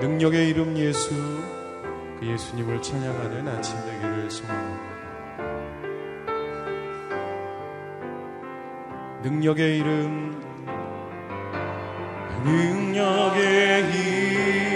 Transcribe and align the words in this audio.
능력의 0.00 0.48
이름 0.48 0.78
예수 0.78 1.14
그 2.18 2.26
예수님을 2.26 2.80
찬양하는 2.80 3.46
아침 3.48 3.76
되기를 3.84 4.30
소망합니다. 4.30 4.90
능력의 9.22 9.78
이름 9.78 10.42
능력의 12.42 13.90
이름 13.90 14.69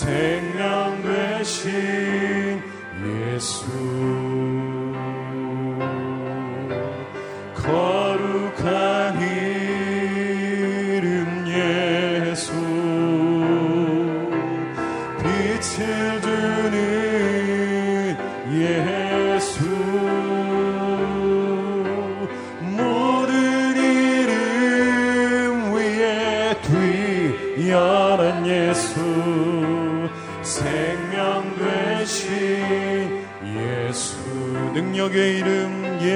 생명 0.00 1.02
되신 1.02 2.62
예수 3.04 4.59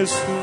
이 0.04 0.33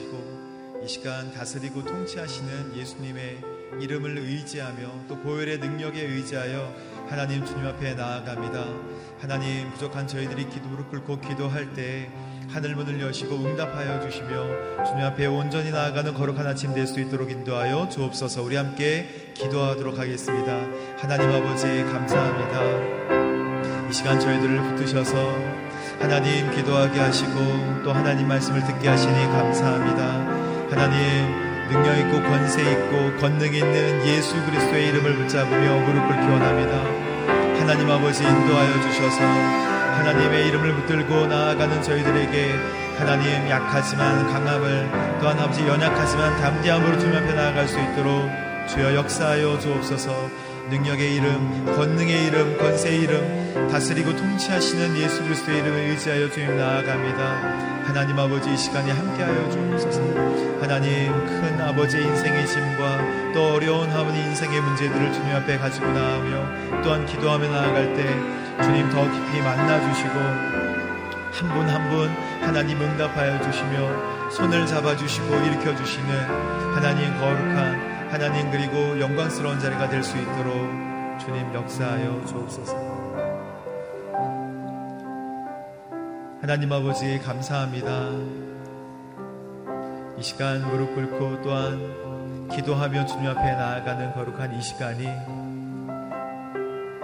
가지고 0.00 0.80
이 0.82 0.88
시간 0.88 1.30
다스리고 1.32 1.84
통치하시는 1.84 2.76
예수님의 2.76 3.38
이름을 3.80 4.18
의지하며 4.18 5.06
또 5.08 5.16
보혈의 5.18 5.58
능력에 5.58 6.02
의지하여 6.02 6.74
하나님 7.08 7.44
주님 7.44 7.66
앞에 7.66 7.94
나아갑니다. 7.94 8.64
하나님 9.20 9.70
부족한 9.72 10.08
저희들이 10.08 10.48
기도를 10.48 10.86
꿇고 10.88 11.20
기도할 11.20 11.72
때 11.74 12.10
하늘 12.48 12.74
문을 12.74 13.00
여시고 13.00 13.36
응답하여 13.36 14.00
주시며 14.00 14.84
주님 14.84 15.04
앞에 15.04 15.26
온전히 15.26 15.70
나아가는 15.70 16.12
거룩한 16.14 16.46
아침 16.46 16.72
될 16.74 16.86
수 16.86 16.98
있도록 17.00 17.30
인도하여 17.30 17.88
주옵소서 17.90 18.42
우리 18.42 18.56
함께 18.56 19.32
기도하도록 19.34 19.98
하겠습니다. 19.98 20.52
하나님 20.98 21.30
아버지 21.30 21.66
감사합니다. 21.84 23.88
이 23.88 23.92
시간 23.92 24.18
저희들을 24.18 24.62
붙드셔서 24.62 25.49
하나님 26.00 26.50
기도하게 26.50 26.98
하시고 26.98 27.82
또 27.84 27.92
하나님 27.92 28.26
말씀을 28.26 28.64
듣게 28.64 28.88
하시니 28.88 29.12
감사합니다. 29.26 30.02
하나님 30.70 30.98
능력 31.68 31.98
있고 31.98 32.22
권세 32.22 32.62
있고 32.62 33.16
권능 33.20 33.52
있는 33.52 34.06
예수 34.06 34.34
그리스도의 34.46 34.88
이름을 34.88 35.16
붙잡으며 35.16 35.80
무릎 35.80 36.08
꿇기 36.08 36.26
원합니다. 36.26 36.82
하나님 37.60 37.90
아버지 37.90 38.24
인도하여 38.24 38.80
주셔서 38.80 39.20
하나님의 39.20 40.48
이름을 40.48 40.74
붙들고 40.76 41.26
나아가는 41.26 41.82
저희들에게 41.82 42.54
하나님 42.98 43.48
약하지만 43.50 44.26
강함을 44.26 45.18
또한 45.20 45.38
아버지 45.38 45.66
연약하지만 45.66 46.40
담대함으로 46.40 46.98
주님 46.98 47.16
앞에 47.16 47.34
나아갈 47.34 47.68
수 47.68 47.78
있도록 47.78 48.30
주여 48.68 48.94
역사하여 48.94 49.58
주옵소서 49.58 50.30
능력의 50.70 51.14
이름, 51.14 51.66
권능의 51.76 52.26
이름, 52.26 52.56
권세의 52.58 53.00
이름, 53.00 53.39
다스리고 53.70 54.14
통치하시는 54.16 54.96
예수 54.96 55.22
그리스도의 55.24 55.58
이름을 55.58 55.78
의지하여 55.90 56.30
주님 56.30 56.56
나아갑니다. 56.56 57.80
하나님 57.84 58.18
아버지 58.18 58.52
이 58.52 58.56
시간에 58.56 58.90
함께하여 58.92 59.50
주옵소서. 59.50 60.00
하나님 60.60 61.12
큰 61.26 61.60
아버지의 61.60 62.04
인생의 62.04 62.46
짐과 62.46 63.32
또 63.34 63.54
어려운 63.54 63.90
아버지 63.90 64.18
인생의 64.18 64.60
문제들을 64.60 65.12
주님 65.12 65.34
앞에 65.36 65.58
가지고 65.58 65.86
나아며 65.86 66.82
또한 66.82 67.06
기도하며 67.06 67.48
나아갈 67.48 67.94
때 67.94 68.04
주님 68.62 68.88
더 68.90 69.02
깊이 69.10 69.40
만나 69.40 69.80
주시고 69.92 70.18
한분 71.32 71.68
한 71.68 71.90
분 71.90 72.08
하나님 72.42 72.80
응답하여 72.80 73.40
주시며 73.42 74.30
손을 74.30 74.66
잡아 74.66 74.96
주시고 74.96 75.34
일으켜 75.34 75.74
주시는 75.74 76.74
하나님 76.74 77.16
거룩한 77.18 78.10
하나님 78.10 78.50
그리고 78.50 78.98
영광스러운 79.00 79.58
자리가 79.58 79.88
될 79.88 80.02
수 80.02 80.16
있도록 80.18 80.54
주님 81.20 81.52
역사하여 81.54 82.24
주옵소서. 82.26 82.89
하나님 86.40 86.72
아버지 86.72 87.18
감사합니다. 87.18 88.10
이 90.18 90.22
시간 90.22 90.62
무릎 90.70 90.94
꿇고 90.94 91.42
또한 91.42 92.48
기도하며 92.48 93.06
주님 93.06 93.28
앞에 93.30 93.40
나아가는 93.40 94.12
거룩한 94.14 94.54
이 94.58 94.62
시간이 94.62 95.06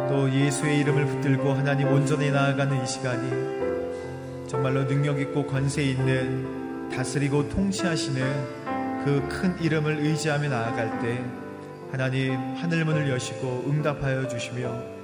또 0.08 0.30
예수의 0.32 0.80
이름을 0.80 1.06
붙들고 1.06 1.52
하나님 1.52 1.88
온전히 1.88 2.30
나아가는 2.30 2.82
이 2.82 2.86
시간이 2.86 4.48
정말로 4.48 4.86
능력 4.86 5.20
있고 5.20 5.46
권세 5.46 5.82
있는 5.82 6.88
다스리고 6.90 7.48
통치하시는 7.48 8.66
그 9.04 9.28
큰 9.28 9.56
이름을 9.62 9.98
의지하며 9.98 10.48
나아갈 10.48 11.00
때 11.00 11.22
하나님 11.92 12.34
하늘문을 12.56 13.08
여시고 13.10 13.64
응답하여 13.68 14.26
주시며 14.26 14.95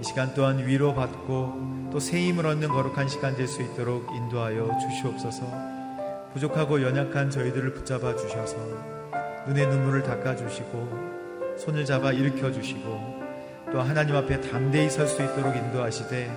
이 0.00 0.04
시간 0.04 0.32
또한 0.34 0.58
위로받고 0.66 1.88
또 1.92 1.98
새 2.00 2.18
힘을 2.28 2.46
얻는 2.46 2.68
거룩한 2.68 3.08
시간 3.08 3.34
될 3.36 3.48
수 3.48 3.62
있도록 3.62 4.06
인도하여 4.14 4.78
주시옵소서. 4.78 5.46
부족하고 6.34 6.82
연약한 6.82 7.30
저희들을 7.30 7.72
붙잡아 7.72 8.14
주셔서 8.16 8.56
눈의 9.46 9.66
눈물을 9.68 10.02
닦아 10.02 10.36
주시고 10.36 11.56
손을 11.58 11.84
잡아 11.86 12.12
일으켜 12.12 12.52
주시고 12.52 13.16
또 13.72 13.80
하나님 13.80 14.14
앞에 14.16 14.40
담대히 14.42 14.90
설 14.90 15.06
수 15.08 15.22
있도록 15.22 15.56
인도하시되 15.56 16.30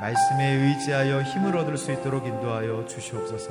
말씀에 0.00 0.52
의지하여 0.66 1.22
힘을 1.22 1.56
얻을 1.56 1.76
수 1.78 1.92
있도록 1.92 2.26
인도하여 2.26 2.84
주시옵소서. 2.86 3.50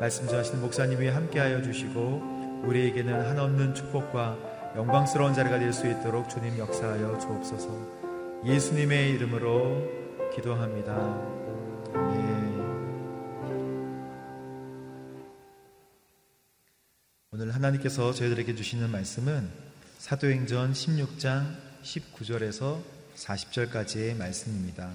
말씀 0.00 0.26
전하시는 0.26 0.60
목사님이 0.60 1.08
함께하여 1.08 1.62
주시고 1.62 2.62
우리에게는 2.64 3.28
한없는 3.30 3.74
축복과 3.74 4.36
영광스러운 4.76 5.32
자리가 5.34 5.58
될 5.58 5.72
수 5.72 5.86
있도록 5.86 6.28
주님 6.28 6.58
역사하여 6.58 7.18
주옵소서 7.18 8.09
예수님의 8.44 9.10
이름으로 9.10 10.30
기도합니다. 10.34 10.94
예. 11.94 12.30
오늘 17.32 17.54
하나님께서 17.54 18.14
저희들에게 18.14 18.54
주시는 18.54 18.90
말씀은 18.90 19.46
사도행전 19.98 20.72
16장 20.72 21.54
19절에서 21.82 22.80
40절까지의 23.14 24.16
말씀입니다. 24.16 24.90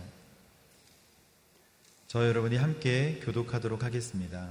저 2.08 2.28
여러분이 2.28 2.56
함께 2.58 3.20
교독하도록 3.24 3.84
하겠습니다. 3.84 4.50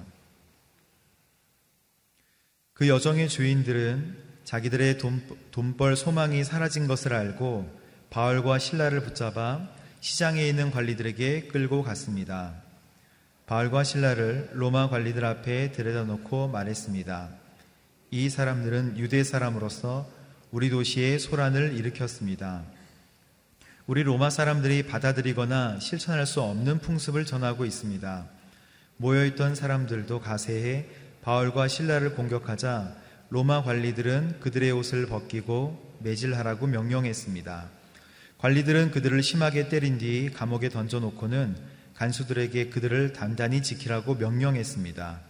그 2.74 2.86
여정의 2.86 3.28
주인들은 3.28 4.22
자기들의 4.44 4.98
돈, 4.98 5.20
돈벌 5.50 5.96
소망이 5.96 6.44
사라진 6.44 6.86
것을 6.86 7.12
알고 7.12 7.83
바울과 8.14 8.60
신라를 8.60 9.00
붙잡아 9.00 9.66
시장에 10.00 10.46
있는 10.46 10.70
관리들에게 10.70 11.48
끌고 11.48 11.82
갔습니다. 11.82 12.54
바울과 13.46 13.82
신라를 13.82 14.50
로마 14.52 14.88
관리들 14.88 15.24
앞에 15.24 15.72
데려다 15.72 16.04
놓고 16.04 16.46
말했습니다. 16.46 17.30
이 18.12 18.30
사람들은 18.30 18.98
유대 18.98 19.24
사람으로서 19.24 20.08
우리 20.52 20.70
도시에 20.70 21.18
소란을 21.18 21.74
일으켰습니다. 21.74 22.62
우리 23.88 24.04
로마 24.04 24.30
사람들이 24.30 24.84
받아들이거나 24.84 25.80
실천할 25.80 26.24
수 26.24 26.40
없는 26.40 26.78
풍습을 26.78 27.24
전하고 27.24 27.64
있습니다. 27.64 28.26
모여있던 28.98 29.56
사람들도 29.56 30.20
가세해 30.20 30.86
바울과 31.22 31.66
신라를 31.66 32.14
공격하자 32.14 32.94
로마 33.30 33.64
관리들은 33.64 34.38
그들의 34.38 34.70
옷을 34.70 35.06
벗기고 35.06 35.96
매질하라고 35.98 36.68
명령했습니다. 36.68 37.82
관리들은 38.44 38.90
그들을 38.90 39.22
심하게 39.22 39.70
때린 39.70 39.96
뒤 39.96 40.30
감옥에 40.30 40.68
던져놓고는 40.68 41.56
간수들에게 41.94 42.68
그들을 42.68 43.14
단단히 43.14 43.62
지키라고 43.62 44.16
명령했습니다. 44.16 45.20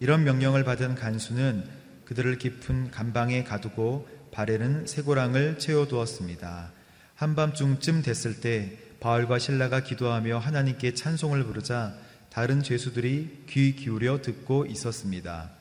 이런 0.00 0.24
명령을 0.24 0.62
받은 0.62 0.94
간수는 0.94 1.64
그들을 2.04 2.36
깊은 2.36 2.90
감방에 2.90 3.42
가두고 3.42 4.06
발에는 4.32 4.86
쇠고랑을 4.86 5.58
채워두었습니다. 5.58 6.72
한밤중쯤 7.14 8.02
됐을 8.02 8.42
때 8.42 8.76
바울과 9.00 9.38
신라가 9.38 9.82
기도하며 9.82 10.36
하나님께 10.36 10.92
찬송을 10.92 11.44
부르자 11.44 11.94
다른 12.28 12.62
죄수들이 12.62 13.44
귀 13.48 13.74
기울여 13.74 14.20
듣고 14.20 14.66
있었습니다. 14.66 15.52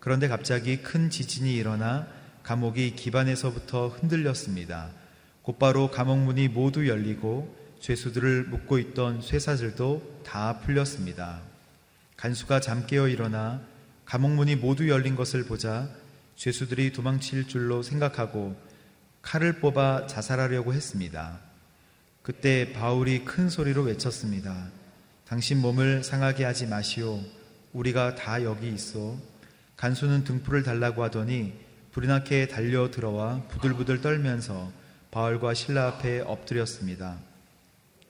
그런데 0.00 0.28
갑자기 0.28 0.82
큰 0.82 1.08
지진이 1.08 1.56
일어나 1.56 2.06
감옥이 2.42 2.94
기반에서부터 2.94 3.88
흔들렸습니다. 3.88 4.90
곧바로 5.46 5.92
감옥문이 5.92 6.48
모두 6.48 6.88
열리고 6.88 7.56
죄수들을 7.78 8.46
묶고 8.46 8.80
있던 8.80 9.22
쇠사슬도 9.22 10.22
다 10.26 10.58
풀렸습니다. 10.58 11.40
간수가 12.16 12.58
잠깨어 12.58 13.06
일어나 13.06 13.60
감옥문이 14.06 14.56
모두 14.56 14.88
열린 14.88 15.14
것을 15.14 15.44
보자 15.44 15.88
죄수들이 16.34 16.92
도망칠 16.92 17.46
줄로 17.46 17.84
생각하고 17.84 18.60
칼을 19.22 19.60
뽑아 19.60 20.08
자살하려고 20.08 20.74
했습니다. 20.74 21.38
그때 22.22 22.72
바울이 22.72 23.24
큰 23.24 23.48
소리로 23.48 23.82
외쳤습니다. 23.82 24.66
당신 25.28 25.58
몸을 25.58 26.02
상하게 26.02 26.42
하지 26.42 26.66
마시오. 26.66 27.20
우리가 27.72 28.16
다 28.16 28.42
여기 28.42 28.68
있어. 28.68 29.16
간수는 29.76 30.24
등불을 30.24 30.64
달라고 30.64 31.04
하더니 31.04 31.52
불이 31.92 32.08
나게 32.08 32.48
달려 32.48 32.90
들어와 32.90 33.44
부들부들 33.46 34.00
떨면서 34.00 34.72
바울과 35.16 35.54
신라 35.54 35.86
앞에 35.86 36.20
엎드렸습니다. 36.20 37.16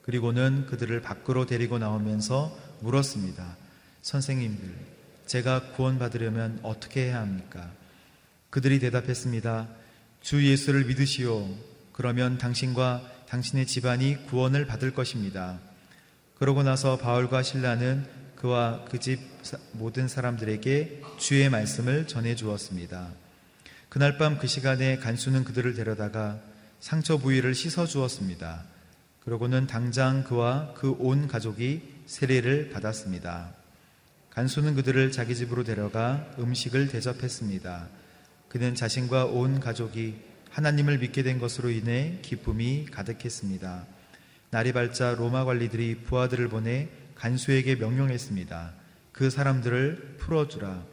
그리고는 0.01 0.65
그들을 0.65 0.99
밖으로 1.01 1.45
데리고 1.45 1.77
나오면서 1.77 2.53
물었습니다. 2.81 3.55
선생님들, 4.01 4.75
제가 5.25 5.71
구원받으려면 5.71 6.59
어떻게 6.63 7.05
해야 7.05 7.21
합니까? 7.21 7.71
그들이 8.49 8.79
대답했습니다. 8.79 9.69
주 10.19 10.45
예수를 10.45 10.83
믿으시오. 10.83 11.47
그러면 11.93 12.37
당신과 12.37 13.09
당신의 13.29 13.67
집안이 13.67 14.25
구원을 14.25 14.67
받을 14.67 14.93
것입니다. 14.93 15.59
그러고 16.37 16.61
나서 16.61 16.97
바울과 16.97 17.41
신라는 17.41 18.05
그와 18.35 18.83
그 18.83 18.99
집 18.99 19.21
모든 19.71 20.09
사람들에게 20.09 21.03
주의 21.17 21.49
말씀을 21.49 22.05
전해 22.05 22.35
주었습니다. 22.35 23.07
그날 23.87 24.17
밤 24.17 24.39
그 24.39 24.47
시간에 24.47 24.97
간수는 24.97 25.45
그들을 25.45 25.73
데려다가 25.73 26.41
상처 26.79 27.17
부위를 27.17 27.55
씻어 27.55 27.85
주었습니다. 27.85 28.63
그러고는 29.23 29.67
당장 29.67 30.23
그와 30.23 30.73
그 30.73 30.95
온 30.99 31.27
가족이 31.27 31.81
세례를 32.05 32.69
받았습니다. 32.69 33.53
간수는 34.29 34.75
그들을 34.75 35.11
자기 35.11 35.35
집으로 35.35 35.63
데려가 35.63 36.25
음식을 36.39 36.87
대접했습니다. 36.87 37.87
그는 38.47 38.75
자신과 38.75 39.25
온 39.25 39.59
가족이 39.59 40.15
하나님을 40.51 40.99
믿게 40.99 41.23
된 41.23 41.39
것으로 41.39 41.69
인해 41.69 42.19
기쁨이 42.21 42.85
가득했습니다. 42.85 43.85
날이 44.51 44.71
밝자 44.71 45.15
로마 45.15 45.43
관리들이 45.43 46.03
부하들을 46.03 46.47
보내 46.47 46.87
간수에게 47.15 47.75
명령했습니다. 47.75 48.73
그 49.11 49.29
사람들을 49.29 50.17
풀어주라. 50.19 50.83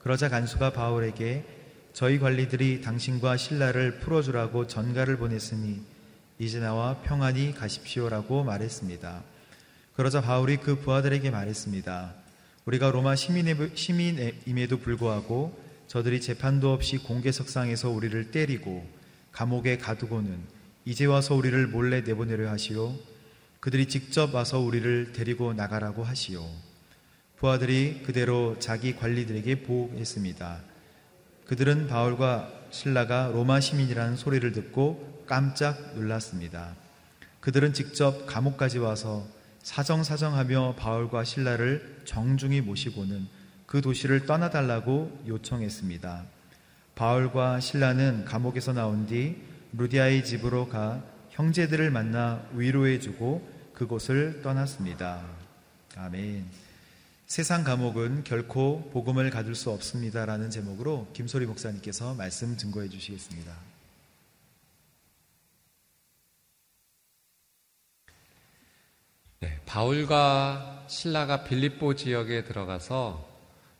그러자 0.00 0.28
간수가 0.28 0.72
바울에게 0.72 1.61
저희 1.92 2.18
관리들이 2.18 2.80
당신과 2.80 3.36
신라를 3.36 4.00
풀어주라고 4.00 4.66
전가를 4.66 5.18
보냈으니 5.18 5.80
이제 6.38 6.58
나와 6.58 6.96
평안히 7.02 7.52
가십시오라고 7.54 8.44
말했습니다. 8.44 9.22
그러자 9.94 10.22
바울이 10.22 10.56
그 10.56 10.76
부하들에게 10.76 11.30
말했습니다. 11.30 12.14
우리가 12.64 12.90
로마 12.90 13.14
시민임에도 13.14 14.78
불구하고 14.78 15.60
저들이 15.86 16.22
재판도 16.22 16.72
없이 16.72 16.96
공개석상에서 16.96 17.90
우리를 17.90 18.30
때리고 18.30 18.88
감옥에 19.30 19.76
가두고는 19.76 20.38
이제 20.86 21.04
와서 21.04 21.34
우리를 21.34 21.66
몰래 21.66 22.00
내보내려 22.00 22.48
하시오. 22.48 22.96
그들이 23.60 23.86
직접 23.86 24.34
와서 24.34 24.58
우리를 24.58 25.12
데리고 25.12 25.52
나가라고 25.52 26.02
하시오. 26.02 26.48
부하들이 27.36 28.02
그대로 28.06 28.56
자기 28.58 28.96
관리들에게 28.96 29.62
보고했습니다. 29.62 30.71
그들은 31.52 31.86
바울과 31.86 32.50
신라가 32.70 33.30
로마 33.34 33.60
시민이라는 33.60 34.16
소리를 34.16 34.52
듣고 34.52 35.22
깜짝 35.26 35.94
놀랐습니다. 35.94 36.74
그들은 37.40 37.74
직접 37.74 38.24
감옥까지 38.24 38.78
와서 38.78 39.26
사정사정하며 39.62 40.76
바울과 40.78 41.24
신라를 41.24 42.04
정중히 42.06 42.62
모시고는 42.62 43.28
그 43.66 43.82
도시를 43.82 44.24
떠나달라고 44.24 45.24
요청했습니다. 45.26 46.24
바울과 46.94 47.60
신라는 47.60 48.24
감옥에서 48.24 48.72
나온 48.72 49.06
뒤 49.06 49.36
루디아의 49.74 50.24
집으로 50.24 50.70
가 50.70 51.04
형제들을 51.32 51.90
만나 51.90 52.46
위로해주고 52.54 53.46
그곳을 53.74 54.40
떠났습니다. 54.42 55.20
아멘. 55.98 56.61
세상 57.32 57.64
감옥은 57.64 58.24
결코 58.24 58.90
복음을 58.90 59.30
가둘 59.30 59.54
수 59.54 59.70
없습니다라는 59.70 60.50
제목으로 60.50 61.08
김소리 61.14 61.46
목사님께서 61.46 62.12
말씀 62.12 62.58
증거해 62.58 62.90
주시겠습니다. 62.90 63.56
네, 69.40 69.58
바울과 69.64 70.84
신라가 70.88 71.44
빌립보 71.44 71.94
지역에 71.94 72.44
들어가서 72.44 73.26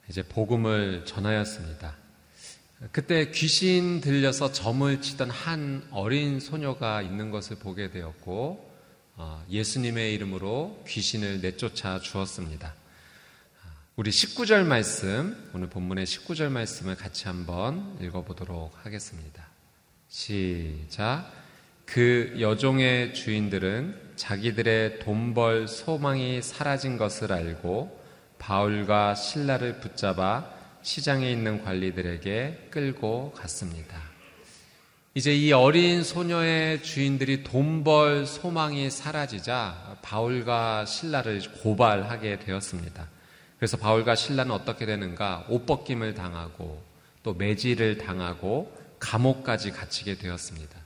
이제 0.08 0.22
복음을 0.22 1.04
전하였습니다. 1.04 1.94
그때 2.90 3.30
귀신 3.32 4.00
들려서 4.00 4.52
점을 4.52 4.98
치던 5.02 5.28
한 5.28 5.86
어린 5.90 6.40
소녀가 6.40 7.02
있는 7.02 7.30
것을 7.30 7.58
보게 7.58 7.90
되었고 7.90 8.72
어, 9.16 9.44
예수님의 9.50 10.14
이름으로 10.14 10.82
귀신을 10.88 11.42
내쫓아 11.42 12.00
주었습니다. 12.00 12.80
우리 13.94 14.10
19절 14.10 14.64
말씀, 14.64 15.36
오늘 15.52 15.68
본문의 15.68 16.06
19절 16.06 16.48
말씀을 16.48 16.94
같이 16.94 17.28
한번 17.28 17.98
읽어보도록 18.00 18.72
하겠습니다. 18.86 19.46
시작. 20.08 21.30
그 21.84 22.34
여종의 22.40 23.12
주인들은 23.12 24.14
자기들의 24.16 25.00
돈벌 25.00 25.68
소망이 25.68 26.40
사라진 26.40 26.96
것을 26.96 27.34
알고 27.34 28.02
바울과 28.38 29.14
신라를 29.14 29.80
붙잡아 29.80 30.48
시장에 30.80 31.30
있는 31.30 31.62
관리들에게 31.62 32.68
끌고 32.70 33.32
갔습니다. 33.32 34.00
이제 35.14 35.34
이 35.36 35.52
어린 35.52 36.02
소녀의 36.02 36.82
주인들이 36.82 37.44
돈벌 37.44 38.24
소망이 38.24 38.88
사라지자 38.88 39.98
바울과 40.00 40.86
신라를 40.86 41.42
고발하게 41.62 42.38
되었습니다. 42.38 43.20
그래서 43.62 43.76
바울과 43.76 44.16
신라는 44.16 44.50
어떻게 44.50 44.86
되는가? 44.86 45.46
옷 45.48 45.66
벗김을 45.66 46.14
당하고 46.14 46.82
또 47.22 47.32
매질을 47.32 47.96
당하고 47.98 48.76
감옥까지 48.98 49.70
갇히게 49.70 50.16
되었습니다. 50.16 50.76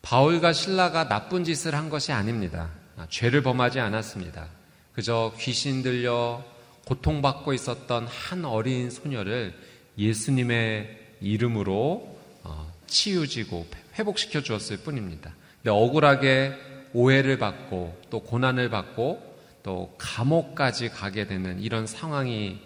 바울과 0.00 0.54
신라가 0.54 1.08
나쁜 1.08 1.44
짓을 1.44 1.74
한 1.74 1.90
것이 1.90 2.12
아닙니다. 2.12 2.70
아, 2.96 3.06
죄를 3.10 3.42
범하지 3.42 3.80
않았습니다. 3.80 4.48
그저 4.94 5.34
귀신 5.38 5.82
들려 5.82 6.42
고통받고 6.86 7.52
있었던 7.52 8.06
한 8.06 8.46
어린 8.46 8.88
소녀를 8.88 9.52
예수님의 9.98 10.98
이름으로 11.20 12.18
어, 12.44 12.72
치유지고 12.86 13.66
회복시켜 13.98 14.40
주었을 14.40 14.78
뿐입니다. 14.78 15.34
근데 15.62 15.70
억울하게 15.70 16.54
오해를 16.94 17.38
받고 17.38 18.04
또 18.08 18.22
고난을 18.22 18.70
받고 18.70 19.35
또 19.66 19.92
감옥까지 19.98 20.90
가게 20.90 21.26
되는 21.26 21.60
이런 21.60 21.88
상황이 21.88 22.60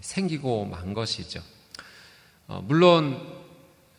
생기고 0.00 0.64
만 0.64 0.94
것이죠. 0.94 1.42
어, 2.48 2.64
물론 2.66 3.20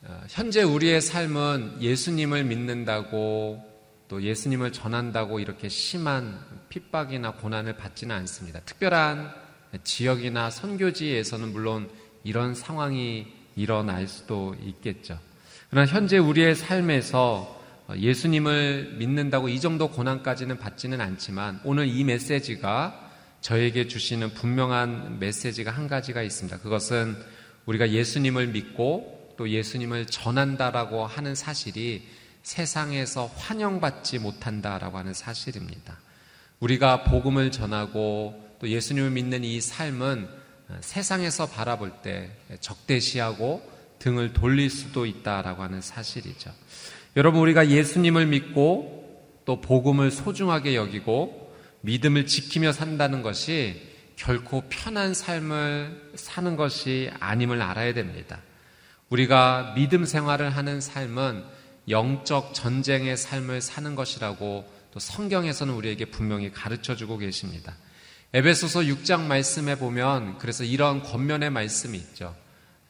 어, 0.02 0.24
현재 0.30 0.64
우리의 0.64 1.00
삶은 1.00 1.78
예수님을 1.80 2.44
믿는다고 2.46 3.64
또 4.08 4.24
예수님을 4.24 4.74
전한다고 4.74 5.42
이렇게 5.42 5.70
심한 5.70 6.44
핍박이나 6.70 7.34
고난을 7.34 7.78
받지는 7.78 8.16
않습니다. 8.16 8.62
특별한 8.62 9.32
지역이나 9.84 10.50
선교지에서는 10.50 11.52
물론 11.54 11.88
이런 12.24 12.56
상황이 12.56 13.28
일어날 13.56 14.08
수도 14.08 14.56
있겠죠. 14.60 15.20
그러나 15.70 15.86
현재 15.86 16.18
우리의 16.18 16.56
삶에서 16.56 17.63
예수님을 17.96 18.96
믿는다고 18.98 19.50
이 19.50 19.60
정도 19.60 19.90
고난까지는 19.90 20.58
받지는 20.58 21.02
않지만 21.02 21.60
오늘 21.64 21.88
이 21.88 22.04
메시지가 22.04 23.12
저에게 23.42 23.88
주시는 23.88 24.34
분명한 24.34 25.20
메시지가 25.20 25.70
한 25.72 25.88
가지가 25.88 26.22
있습니다. 26.24 26.60
그것은 26.60 27.18
우리가 27.66 27.92
예수님을 27.92 28.48
믿고 28.48 29.36
또 29.38 29.50
예수님을 29.50 30.06
전한다라고 30.06 31.06
하는 31.06 31.36
사실이 31.36 32.08
세상에서 32.44 33.28
환영받지 33.36 34.20
못한다라고 34.20 34.98
하는 34.98 35.14
사실입니다. 35.14 36.00
우리가 36.60 37.04
복음을 37.04 37.52
전하고 37.52 38.58
또 38.60 38.70
예수님을 38.70 39.12
믿는 39.12 39.44
이 39.44 39.60
삶은 39.60 40.28
세상에서 40.80 41.50
바라볼 41.50 41.92
때 42.02 42.32
적대시하고 42.62 43.70
등을 44.00 44.34
돌릴 44.34 44.70
수도 44.70 45.06
있다라고 45.06 45.64
하는 45.64 45.82
사실이죠. 45.82 46.52
여러분, 47.16 47.42
우리가 47.42 47.70
예수님을 47.70 48.26
믿고 48.26 49.44
또 49.46 49.62
복음을 49.62 50.10
소중하게 50.10 50.76
여기고 50.76 51.54
믿음을 51.82 52.26
지키며 52.26 52.72
산다는 52.72 53.22
것이 53.22 53.80
결코 54.16 54.64
편한 54.70 55.14
삶을 55.14 56.14
사는 56.16 56.56
것이 56.56 57.12
아님을 57.20 57.62
알아야 57.62 57.94
됩니다. 57.94 58.42
우리가 59.10 59.74
믿음 59.76 60.06
생활을 60.06 60.50
하는 60.50 60.82
삶은 60.82 61.44
영적 61.90 62.54
전쟁의 62.56 63.18
삶을 63.18 63.62
사는 63.62 63.96
것이라고 63.96 64.66
또 64.92 65.00
성경에서는 65.00 65.74
우리에게 65.74 66.06
분명히 66.06 66.52
가르쳐 66.52 66.96
주고 66.96 67.18
계십니다. 67.18 67.76
에베소서 68.34 68.82
6장 68.82 69.22
말씀에 69.26 69.76
보면 69.76 70.40
그래서 70.40 70.64
이런 70.64 71.04
권면의 71.04 71.52
말씀이 71.52 71.96
있죠. 71.98 72.36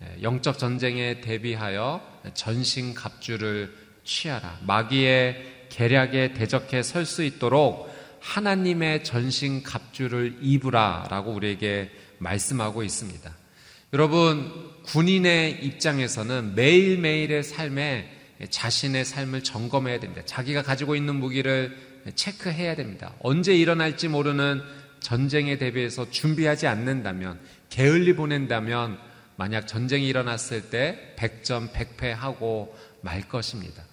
예, 0.01 0.21
영적 0.21 0.57
전쟁에 0.59 1.19
대비하여 1.19 2.01
전신 2.33 2.93
갑주를 2.93 3.82
취하라. 4.03 4.59
마귀의 4.63 5.67
계략에 5.69 6.33
대적해 6.33 6.83
설 6.83 7.05
수 7.05 7.23
있도록 7.23 7.91
하나님의 8.19 9.03
전신 9.03 9.63
갑주를 9.63 10.37
입으라라고 10.41 11.31
우리에게 11.31 11.91
말씀하고 12.19 12.83
있습니다. 12.83 13.33
여러분 13.91 14.71
군인의 14.85 15.63
입장에서는 15.65 16.55
매일매일의 16.55 17.43
삶에 17.43 18.09
자신의 18.49 19.05
삶을 19.05 19.43
점검해야 19.43 19.99
됩니다. 19.99 20.21
자기가 20.25 20.63
가지고 20.63 20.95
있는 20.95 21.15
무기를 21.15 21.77
체크해야 22.15 22.75
됩니다. 22.75 23.13
언제 23.19 23.55
일어날지 23.55 24.07
모르는 24.07 24.61
전쟁에 24.99 25.57
대비해서 25.57 26.09
준비하지 26.09 26.67
않는다면, 26.67 27.39
게을리 27.69 28.15
보낸다면, 28.15 28.97
만약 29.35 29.67
전쟁이 29.67 30.07
일어났을 30.07 30.69
때 30.69 31.13
100점 31.17 31.71
100패하고 31.71 32.71
말 33.01 33.27
것입니다. 33.27 33.83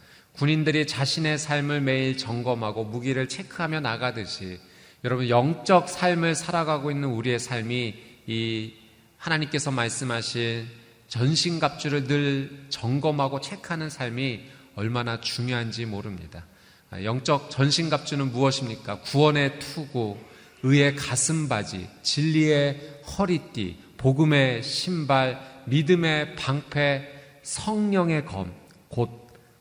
군인들이 0.41 0.87
자신의 0.87 1.37
삶을 1.37 1.83
매일 1.83 2.17
점검하고 2.17 2.85
무기를 2.85 3.29
체크하며 3.29 3.81
나가듯이 3.81 4.59
여러분 5.05 5.29
영적 5.29 5.87
삶을 5.87 6.35
살아가고 6.35 6.91
있는 6.91 7.11
우리의 7.11 7.39
삶이 7.39 7.95
이 8.27 8.73
하나님께서 9.19 9.71
말씀하신 9.71 10.67
전신갑주를 11.09 12.05
늘 12.05 12.65
점검하고 12.71 13.43
체크하는 13.43 13.91
삶이 13.91 14.41
얼마나 14.77 15.21
중요한지 15.21 15.85
모릅니다. 15.85 16.47
영적 16.91 17.51
전신갑주는 17.51 18.33
무엇입니까? 18.33 19.01
구원의 19.01 19.59
투구, 19.59 20.17
의의 20.63 20.97
가슴바지, 20.97 21.87
진리의 22.01 23.03
허리띠, 23.19 23.77
복음의 23.99 24.63
신발, 24.63 25.39
믿음의 25.67 26.37
방패, 26.37 27.41
성령의 27.43 28.25
검, 28.25 28.51
곧 28.51 28.60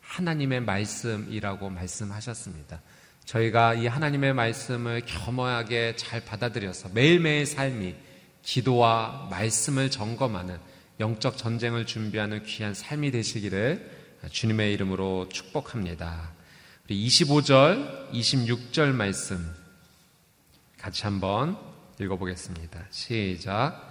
하나님의 0.09 0.61
말씀이라고 0.61 1.69
말씀하셨습니다. 1.69 2.81
저희가 3.25 3.75
이 3.75 3.85
하나님의 3.85 4.33
말씀을 4.33 5.03
겸허하게 5.05 5.95
잘 5.97 6.25
받아들여서 6.25 6.89
매일매일 6.93 7.45
삶이 7.45 7.95
기도와 8.41 9.27
말씀을 9.29 9.91
점검하는 9.91 10.57
영적 10.99 11.37
전쟁을 11.37 11.85
준비하는 11.85 12.43
귀한 12.43 12.73
삶이 12.73 13.11
되시기를 13.11 14.17
주님의 14.31 14.73
이름으로 14.73 15.29
축복합니다. 15.29 16.31
25절, 16.89 18.11
26절 18.11 18.91
말씀 18.91 19.47
같이 20.79 21.03
한번 21.03 21.55
읽어보겠습니다. 21.99 22.87
시작. 22.89 23.87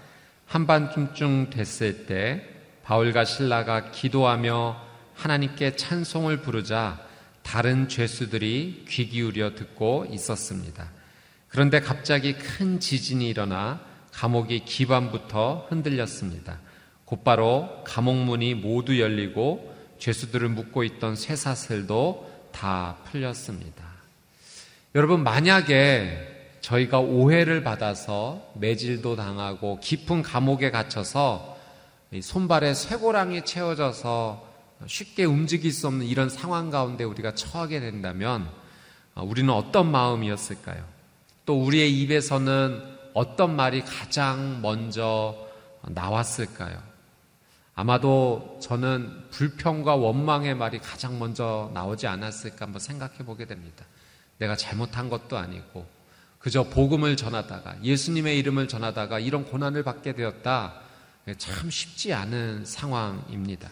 한밤중쯤 0.46 1.50
됐을 1.50 2.06
때 2.06 2.44
바울과 2.82 3.25
신라가 3.25 3.92
기도하며 3.92 4.88
하나님께 5.18 5.75
찬송을 5.75 6.42
부르자 6.42 7.00
다른 7.42 7.88
죄수들이 7.88 8.84
귀 8.88 9.08
기울여 9.08 9.56
듣고 9.56 10.06
있었습니다. 10.12 10.88
그런데 11.48 11.80
갑자기 11.80 12.34
큰 12.34 12.78
지진이 12.78 13.28
일어나 13.28 13.80
감옥이 14.12 14.64
기반부터 14.64 15.66
흔들렸습니다. 15.68 16.60
곧바로 17.04 17.82
감옥문이 17.84 18.54
모두 18.54 19.00
열리고 19.00 19.75
죄수들을 19.98 20.50
묶고 20.50 20.84
있던 20.84 21.16
쇠사슬도 21.16 22.48
다 22.52 22.98
풀렸습니다. 23.10 23.84
여러분, 24.94 25.25
만약에 25.25 26.58
저희가 26.60 27.00
오해를 27.00 27.64
받아서 27.64 28.52
매질도 28.54 29.16
당하고 29.16 29.80
깊은 29.80 30.22
감옥에 30.22 30.70
갇혀서 30.70 31.58
손발에 32.20 32.75
쇠고랑이 32.75 33.44
채워져서 33.44 34.47
쉽게 34.87 35.25
움직일 35.25 35.73
수 35.73 35.87
없는 35.87 36.06
이런 36.06 36.28
상황 36.28 36.70
가운데 36.70 37.04
우리가 37.04 37.35
처하게 37.35 37.80
된다면 37.80 38.49
어, 39.14 39.25
우리는 39.25 39.52
어떤 39.52 39.90
마음이었을까요? 39.90 40.85
또 41.44 41.62
우리의 41.64 42.00
입에서는 42.00 42.99
어떤 43.14 43.56
말이 43.56 43.82
가장 43.82 44.61
먼저 44.62 45.37
나왔을까요? 45.82 46.80
아마도 47.75 48.58
저는 48.61 49.28
불평과 49.30 49.94
원망의 49.94 50.54
말이 50.54 50.78
가장 50.78 51.18
먼저 51.18 51.70
나오지 51.75 52.06
않았을까 52.06 52.66
한번 52.66 52.80
생각해 52.80 53.18
보게 53.18 53.44
됩니다. 53.44 53.85
내가 54.38 54.56
잘못한 54.56 55.08
것도 55.08 55.37
아니고 55.37 55.87
그저 56.38 56.64
복음을 56.64 57.16
전하다가 57.16 57.82
예수님의 57.82 58.38
이름을 58.38 58.68
전하다가 58.68 59.18
이런 59.18 59.44
고난을 59.44 59.82
받게 59.82 60.14
되었다. 60.14 60.80
참 61.37 61.70
쉽지 61.70 62.12
않은 62.12 62.64
상황입니다. 62.64 63.70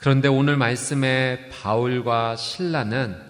그런데 0.00 0.28
오늘 0.28 0.56
말씀에 0.56 1.50
바울과 1.50 2.36
신라는 2.36 3.20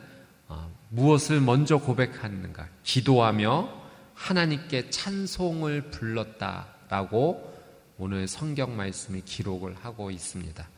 어, 0.47 0.73
무엇을 0.91 1.41
먼저 1.41 1.79
고백하는가? 1.79 2.69
기도하며 2.85 3.69
하나님께 4.15 4.91
찬송을 4.91 5.91
불렀다라고 5.91 7.53
오늘 7.99 8.29
성경 8.29 8.77
말씀이 8.77 9.23
기록을 9.23 9.75
하고 9.83 10.13
있습니다. 10.13 10.69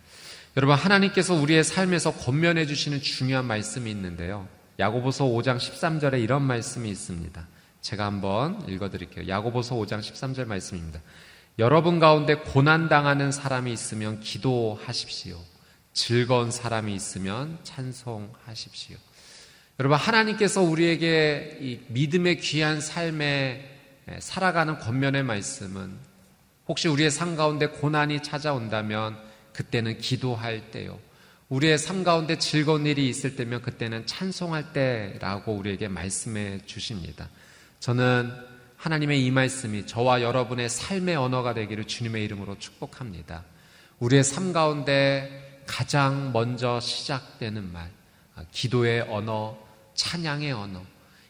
여러분 0.57 0.77
하나님께서 0.77 1.35
우리의 1.35 1.63
삶에서 1.63 2.15
권면해 2.15 2.65
주시는 2.65 3.03
중요한 3.03 3.45
말씀이 3.45 3.91
있는데요. 3.91 4.49
야고보서 4.79 5.27
5장 5.27 5.59
13절에 5.59 6.23
이런 6.23 6.41
말씀이 6.41 6.89
있습니다. 6.89 7.47
제가 7.83 8.07
한번 8.07 8.67
읽어 8.67 8.89
드릴게요. 8.89 9.29
야고보서 9.29 9.75
5장 9.75 10.01
13절 10.01 10.47
말씀입니다. 10.47 11.01
여러분 11.59 12.01
가운데 12.01 12.37
고난 12.37 12.89
당하는 12.89 13.31
사람이 13.31 13.71
있으면 13.71 14.21
기도하십시오. 14.21 15.52
즐거운 15.93 16.51
사람이 16.51 16.95
있으면 16.95 17.59
찬송하십시오. 17.65 18.97
여러분, 19.79 19.99
하나님께서 19.99 20.63
우리에게 20.63 21.59
이 21.61 21.81
믿음의 21.89 22.41
귀한 22.41 22.81
삶에 22.81 23.69
살아가는 24.21 24.79
권면의 24.79 25.23
말씀은 25.23 25.97
혹시 26.69 26.89
우리의 26.89 27.11
삶 27.11 27.37
가운데 27.37 27.67
고난이 27.67 28.23
찾아온다면 28.23 29.19
그때는 29.53 29.99
기도할 29.99 30.71
때요. 30.71 30.99
우리의 31.49 31.77
삶 31.77 32.05
가운데 32.05 32.39
즐거운 32.39 32.87
일이 32.87 33.09
있을 33.09 33.37
때면 33.37 33.61
그때는 33.61 34.07
찬송할 34.07 34.73
때라고 34.73 35.53
우리에게 35.53 35.89
말씀해 35.89 36.61
주십니다. 36.65 37.29
저는 37.81 38.33
하나님의 38.77 39.25
이 39.25 39.31
말씀이 39.31 39.87
저와 39.87 40.23
여러분의 40.23 40.71
삶의 40.71 41.17
언어가 41.17 41.53
되기를 41.53 41.85
주님의 41.85 42.25
이름으로 42.25 42.59
축복합니다. 42.59 43.45
우리의 43.99 44.25
삶 44.25 44.53
가운데 44.53 45.52
가장 45.67 46.33
먼저 46.33 46.81
시작되는 46.81 47.73
말, 47.73 47.91
아, 48.35 48.45
기도의 48.53 49.03
언어, 49.03 49.57
찬양의 49.95 50.53
언어. 50.53 50.83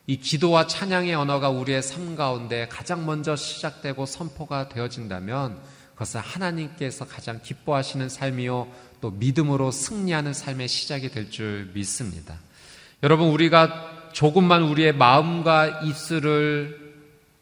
이 0.07 0.17
기도와 0.19 0.67
찬양의 0.67 1.15
언어가 1.15 1.49
우리의 1.49 1.83
삶 1.83 2.17
가운데 2.17 2.67
가장 2.69 3.07
먼저 3.07 3.37
시작되고 3.37 4.05
선포가 4.07 4.69
되어진다면 4.69 5.61
그것은 5.93 6.21
하나님께서 6.21 7.07
가장 7.07 7.41
기뻐하시는 7.43 8.09
삶이요 8.09 8.69
또 9.01 9.11
믿음으로 9.11 9.71
승리하는 9.71 10.33
삶의 10.33 10.69
시작이 10.69 11.11
될 11.11 11.31
줄 11.31 11.71
믿습니다. 11.75 12.39
여러분 13.03 13.29
우리가 13.29 14.11
조금만 14.13 14.63
우리의 14.63 14.93
마음과 14.95 15.83
입술을 15.83 16.95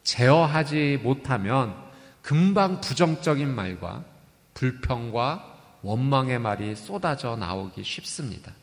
제어하지 0.03 0.99
못하면 1.03 1.75
금방 2.21 2.81
부정적인 2.81 3.53
말과 3.53 4.03
불평과 4.53 5.50
원망의 5.81 6.39
말이 6.39 6.75
쏟아져 6.75 7.35
나오기 7.35 7.83
쉽습니다. 7.83 8.53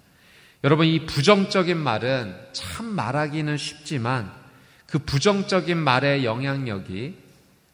여러분, 0.64 0.86
이 0.86 1.06
부정적인 1.06 1.76
말은 1.76 2.34
참 2.52 2.86
말하기는 2.86 3.56
쉽지만 3.56 4.32
그 4.86 4.98
부정적인 4.98 5.76
말의 5.76 6.24
영향력이 6.24 7.16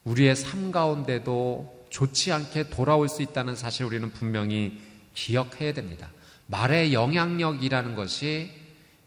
우리의 0.05 0.37
삶 0.37 0.71
가운데도 0.73 1.87
좋지 1.91 2.33
않게 2.33 2.71
돌아올 2.71 3.09
수 3.09 3.23
있다는 3.23 3.57
사실 3.57 3.85
우리는 3.87 4.11
분명히 4.11 4.81
기억해야 5.15 5.73
됩니다. 5.73 6.11
말의 6.47 6.93
영향력이라는 6.93 7.95
것이 7.95 8.51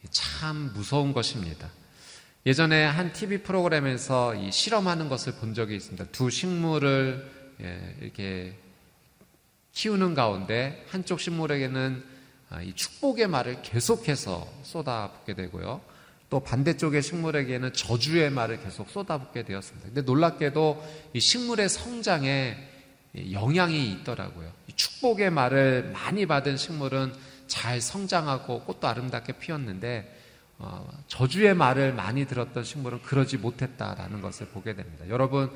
참 0.09 0.71
무서운 0.73 1.13
것입니다. 1.13 1.69
예전에 2.45 2.85
한 2.85 3.11
TV 3.11 3.39
프로그램에서 3.39 4.33
이 4.35 4.51
실험하는 4.51 5.09
것을 5.09 5.33
본 5.33 5.53
적이 5.53 5.75
있습니다. 5.75 6.05
두 6.13 6.29
식물을 6.29 7.31
예, 7.61 7.95
이렇게 8.01 8.57
키우는 9.77 10.15
가운데 10.15 10.83
한쪽 10.89 11.19
식물에게는 11.19 12.03
아, 12.49 12.63
이 12.63 12.73
축복의 12.73 13.27
말을 13.27 13.61
계속해서 13.61 14.47
쏟아붓게 14.63 15.35
되고요. 15.35 15.81
또 16.31 16.39
반대쪽의 16.39 17.03
식물에게는 17.03 17.73
저주의 17.73 18.31
말을 18.31 18.59
계속 18.63 18.89
쏟아붓게 18.89 19.43
되었습니다. 19.43 19.89
근데 19.89 20.01
놀랍게도 20.01 20.83
이 21.13 21.19
식물의 21.19 21.69
성장에 21.69 22.57
영향이 23.31 23.91
있더라고요. 23.91 24.51
축복의 24.75 25.29
말을 25.29 25.91
많이 25.93 26.25
받은 26.25 26.57
식물은 26.57 27.13
잘 27.45 27.79
성장하고 27.79 28.61
꽃도 28.61 28.87
아름답게 28.87 29.33
피었는데 29.33 30.11
어, 30.57 30.89
저주의 31.07 31.53
말을 31.53 31.93
많이 31.93 32.25
들었던 32.25 32.63
식물은 32.63 33.03
그러지 33.03 33.37
못했다라는 33.37 34.21
것을 34.21 34.47
보게 34.47 34.73
됩니다. 34.73 35.07
여러분 35.07 35.51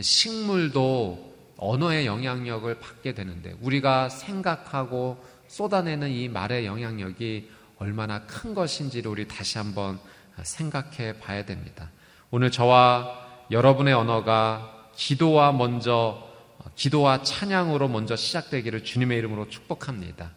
식물도 0.00 1.35
언어의 1.56 2.06
영향력을 2.06 2.78
받게 2.78 3.14
되는데 3.14 3.54
우리가 3.60 4.08
생각하고 4.08 5.24
쏟아내는 5.48 6.10
이 6.10 6.28
말의 6.28 6.66
영향력이 6.66 7.50
얼마나 7.78 8.26
큰 8.26 8.54
것인지를 8.54 9.10
우리 9.10 9.28
다시 9.28 9.58
한번 9.58 9.98
생각해 10.42 11.18
봐야 11.20 11.44
됩니다. 11.44 11.90
오늘 12.30 12.50
저와 12.50 13.26
여러분의 13.50 13.94
언어가 13.94 14.90
기도와 14.94 15.52
먼저 15.52 16.26
기도와 16.74 17.22
찬양으로 17.22 17.88
먼저 17.88 18.16
시작되기를 18.16 18.84
주님의 18.84 19.18
이름으로 19.18 19.48
축복합니다. 19.48 20.32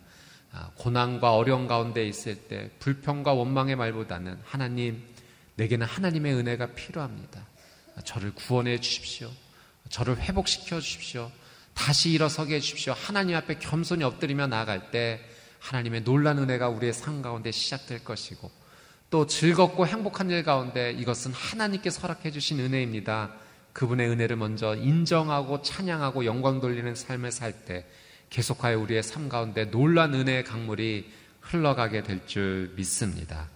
아, 0.52 0.72
고난과 0.76 1.36
어려움 1.36 1.68
가운데 1.68 2.06
있을 2.08 2.36
때 2.36 2.70
불평과 2.80 3.34
원망의 3.34 3.76
말보다는 3.76 4.40
하나님 4.44 5.04
내게는 5.56 5.86
하나님의 5.86 6.34
은혜가 6.36 6.68
필요합니다. 6.68 7.46
저를 8.04 8.34
구원해 8.34 8.80
주십시오. 8.80 9.30
저를 9.90 10.20
회복시켜 10.20 10.80
주십시오. 10.80 11.32
다시 11.74 12.12
일어서게 12.12 12.56
해 12.56 12.60
주십시오. 12.60 12.94
하나님 12.94 13.36
앞에 13.36 13.60
겸손히 13.60 14.04
엎드리며 14.04 14.48
나아갈 14.48 14.92
때 14.92 15.22
하나님의 15.60 16.04
놀란 16.04 16.38
은혜가 16.38 16.70
우리의 16.70 16.94
삶 16.94 17.22
가운데 17.22 17.52
시작될 17.52 18.04
것이고 18.04 18.52
또 19.10 19.26
즐겁고 19.26 19.88
행복한 19.88 20.30
일 20.30 20.44
가운데 20.44 20.92
이것은 20.92 21.32
하나님께서 21.34 22.02
허락해 22.02 22.32
주신 22.32 22.60
은혜입니다. 22.60 23.34
그분의 23.74 24.10
은혜를 24.10 24.36
먼저 24.36 24.76
인정하고 24.76 25.62
찬양하고 25.62 26.26
영광 26.26 26.60
돌리는 26.60 26.94
삶을 26.96 27.32
살 27.32 27.66
때 27.66 27.86
계속하여 28.30 28.78
우리의 28.80 29.02
삶 29.02 29.30
가운데 29.30 29.66
놀란 29.72 30.14
은혜의 30.14 30.44
강물이 30.44 31.12
흘러가게 31.42 32.04
될 32.04 32.26
줄 32.28 32.74
믿습니다. 32.76 33.50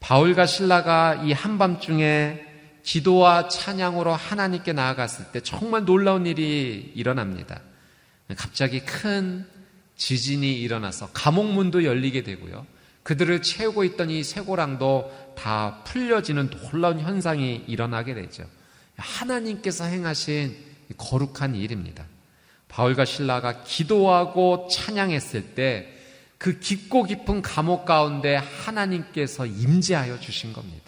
바울과 0.00 0.46
신라가 0.46 1.22
이 1.24 1.32
한밤중에 1.32 2.55
기도와 2.86 3.48
찬양으로 3.48 4.14
하나님께 4.14 4.72
나아갔을 4.72 5.26
때 5.32 5.40
정말 5.40 5.84
놀라운 5.84 6.24
일이 6.26 6.92
일어납니다. 6.94 7.60
갑자기 8.36 8.80
큰 8.80 9.46
지진이 9.96 10.60
일어나서 10.60 11.10
감옥문도 11.12 11.84
열리게 11.84 12.22
되고요. 12.22 12.66
그들을 13.02 13.42
채우고 13.42 13.84
있던 13.84 14.10
이 14.10 14.24
쇠고랑도 14.24 15.34
다 15.36 15.82
풀려지는 15.84 16.50
놀라운 16.50 17.00
현상이 17.00 17.64
일어나게 17.66 18.14
되죠. 18.14 18.44
하나님께서 18.96 19.84
행하신 19.84 20.56
거룩한 20.96 21.54
일입니다. 21.54 22.06
바울과 22.68 23.04
신라가 23.04 23.64
기도하고 23.64 24.68
찬양했을 24.70 25.54
때 25.54 25.96
그 26.38 26.58
깊고 26.58 27.04
깊은 27.04 27.42
감옥 27.42 27.84
가운데 27.84 28.36
하나님께서 28.36 29.46
임재하여 29.46 30.20
주신 30.20 30.52
겁니다. 30.52 30.85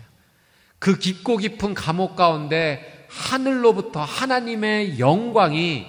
그 0.79 0.99
깊고 0.99 1.39
깊은 1.39 1.75
감옥 1.75 2.17
가운데 2.17 3.07
하늘로부터 3.09 4.03
하나님의 4.03 4.99
영광이 4.99 5.87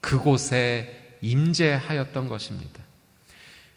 그곳에 0.00 1.16
임재하였던 1.20 2.28
것입니다. 2.28 2.82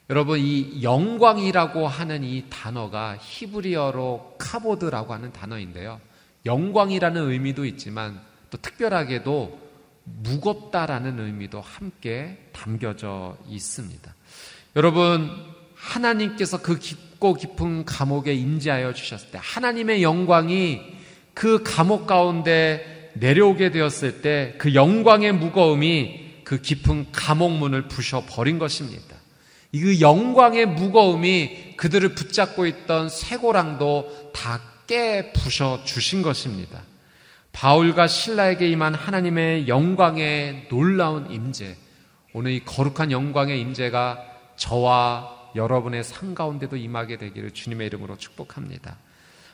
여러분 0.09 0.39
이 0.39 0.83
영광이라고 0.83 1.87
하는 1.87 2.23
이 2.23 2.45
단어가 2.49 3.17
히브리어로 3.19 4.35
카보드라고 4.37 5.13
하는 5.13 5.33
단어인데요. 5.33 5.99
영광이라는 6.45 7.31
의미도 7.31 7.65
있지만 7.65 8.21
또 8.51 8.57
특별하게도 8.57 9.65
무겁다라는 10.03 11.19
의미도 11.19 11.59
함께 11.59 12.49
담겨져 12.51 13.35
있습니다. 13.47 14.13
여러분 14.75 15.54
하나님께서 15.85 16.61
그 16.61 16.77
깊고 16.79 17.35
깊은 17.35 17.85
감옥에 17.85 18.33
임재하여 18.33 18.93
주셨을 18.93 19.31
때 19.31 19.39
하나님의 19.41 20.03
영광이 20.03 20.81
그 21.33 21.63
감옥 21.63 22.07
가운데 22.07 23.11
내려오게 23.13 23.71
되었을 23.71 24.21
때 24.21 24.55
그 24.57 24.73
영광의 24.73 25.31
무거움이 25.33 26.41
그 26.43 26.61
깊은 26.61 27.11
감옥 27.11 27.51
문을 27.53 27.87
부셔 27.87 28.23
버린 28.27 28.59
것입니다. 28.59 29.15
이 29.71 30.01
영광의 30.01 30.67
무거움이 30.67 31.75
그들을 31.77 32.15
붙잡고 32.15 32.65
있던 32.65 33.09
쇠고랑도 33.09 34.31
다 34.33 34.75
깨 34.87 35.31
부셔 35.33 35.83
주신 35.83 36.21
것입니다. 36.21 36.81
바울과 37.51 38.07
신라에게 38.07 38.69
임한 38.69 38.93
하나님의 38.93 39.67
영광의 39.67 40.67
놀라운 40.69 41.31
임재, 41.31 41.75
오늘 42.33 42.51
이 42.51 42.63
거룩한 42.63 43.11
영광의 43.11 43.59
임재가 43.61 44.19
저와 44.57 45.34
여러분의 45.55 46.03
삶 46.03 46.35
가운데도 46.35 46.75
임하게 46.75 47.17
되기를 47.17 47.51
주님의 47.51 47.87
이름으로 47.87 48.17
축복합니다. 48.17 48.97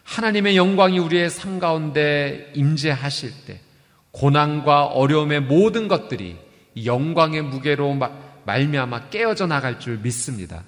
하나님의 0.04 0.58
영광이 0.58 1.00
우리의 1.00 1.30
삶 1.30 1.60
가운데 1.60 2.52
임재하실 2.56 3.46
때 3.46 3.60
고난과 4.12 4.88
어려움의 4.88 5.42
모든 5.42 5.88
것들이 5.88 6.38
영광의 6.84 7.44
무게로 7.44 7.98
말미암아 8.46 9.10
깨어져 9.10 9.48
나갈 9.48 9.80
줄 9.80 10.00
믿습니다. 10.00 10.64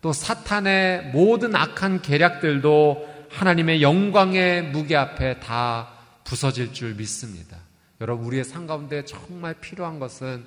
또 0.00 0.12
사탄의 0.12 1.10
모든 1.12 1.54
악한 1.54 2.02
계략들도 2.02 3.26
하나님의 3.30 3.82
영광의 3.82 4.70
무게 4.70 4.96
앞에 4.96 5.40
다 5.40 5.90
부서질 6.24 6.72
줄 6.72 6.94
믿습니다. 6.94 7.58
여러분 8.00 8.26
우리의 8.26 8.44
삶 8.44 8.66
가운데 8.66 9.04
정말 9.04 9.54
필요한 9.54 9.98
것은 9.98 10.44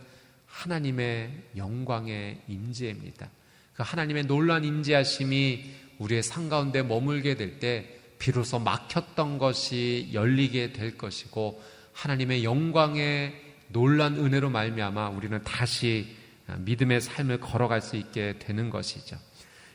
하나님의 0.47 1.31
영광의 1.57 2.41
임재입니다. 2.47 3.29
그 3.81 3.83
하나님의 3.83 4.27
놀란 4.27 4.63
임재하심이 4.63 5.65
우리의 5.97 6.21
삶 6.21 6.49
가운데 6.49 6.83
머물게 6.83 7.33
될 7.33 7.57
때 7.57 7.97
비로소 8.19 8.59
막혔던 8.59 9.39
것이 9.39 10.11
열리게 10.13 10.71
될 10.71 10.99
것이고 10.99 11.59
하나님의 11.91 12.43
영광의 12.43 13.33
놀란 13.69 14.17
은혜로 14.17 14.51
말미암아 14.51 15.09
우리는 15.09 15.41
다시 15.43 16.15
믿음의 16.59 17.01
삶을 17.01 17.39
걸어갈 17.39 17.81
수 17.81 17.95
있게 17.95 18.37
되는 18.37 18.69
것이죠. 18.69 19.17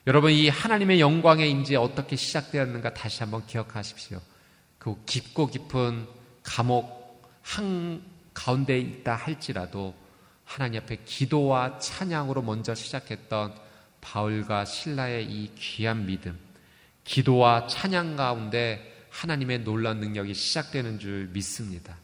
여러분 0.07 0.31
이 0.31 0.49
하나님의 0.49 1.01
영광의 1.01 1.51
임재 1.51 1.75
어떻게 1.75 2.15
시작되었는가 2.15 2.95
다시 2.95 3.25
한번 3.25 3.45
기억하십시오. 3.45 4.21
그 4.79 4.95
깊고 5.05 5.49
깊은 5.49 6.07
감옥 6.45 7.29
한 7.43 8.03
가운데 8.33 8.79
있다 8.79 9.17
할지라도 9.17 9.97
하나님 10.45 10.81
앞에 10.83 10.99
기도와 11.05 11.81
찬양으로 11.81 12.43
먼저 12.43 12.73
시작했던 12.73 13.66
바울과 14.01 14.65
신라의 14.65 15.27
이 15.27 15.51
귀한 15.57 16.07
믿음, 16.07 16.39
기도와 17.05 17.67
찬양 17.67 18.17
가운데 18.17 18.95
하나님의 19.11 19.65
놀란 19.65 20.01
능력이 20.01 20.35
시작되는 20.35 20.99
줄 20.99 21.29
믿습니다. 21.33 21.97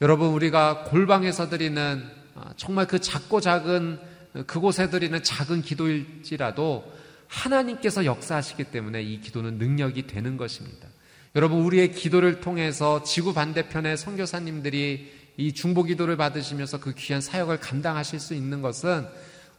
여러분, 0.00 0.28
우리가 0.28 0.84
골방에서 0.84 1.48
드리는 1.48 2.04
아, 2.34 2.52
정말 2.56 2.86
그 2.86 3.00
작고 3.00 3.40
작은 3.40 3.98
그곳에 4.46 4.90
드리는 4.90 5.20
작은 5.22 5.62
기도일지라도 5.62 6.92
하나님께서 7.26 8.04
역사하시기 8.04 8.64
때문에 8.64 9.02
이 9.02 9.20
기도는 9.20 9.58
능력이 9.58 10.06
되는 10.06 10.36
것입니다. 10.36 10.88
여러분, 11.34 11.60
우리의 11.60 11.92
기도를 11.92 12.40
통해서 12.40 13.02
지구 13.02 13.34
반대편의 13.34 13.96
선교사님들이 13.96 15.12
이 15.36 15.52
중보 15.52 15.84
기도를 15.84 16.16
받으시면서 16.16 16.80
그 16.80 16.94
귀한 16.94 17.20
사역을 17.20 17.58
감당하실 17.60 18.18
수 18.18 18.34
있는 18.34 18.60
것은 18.62 19.06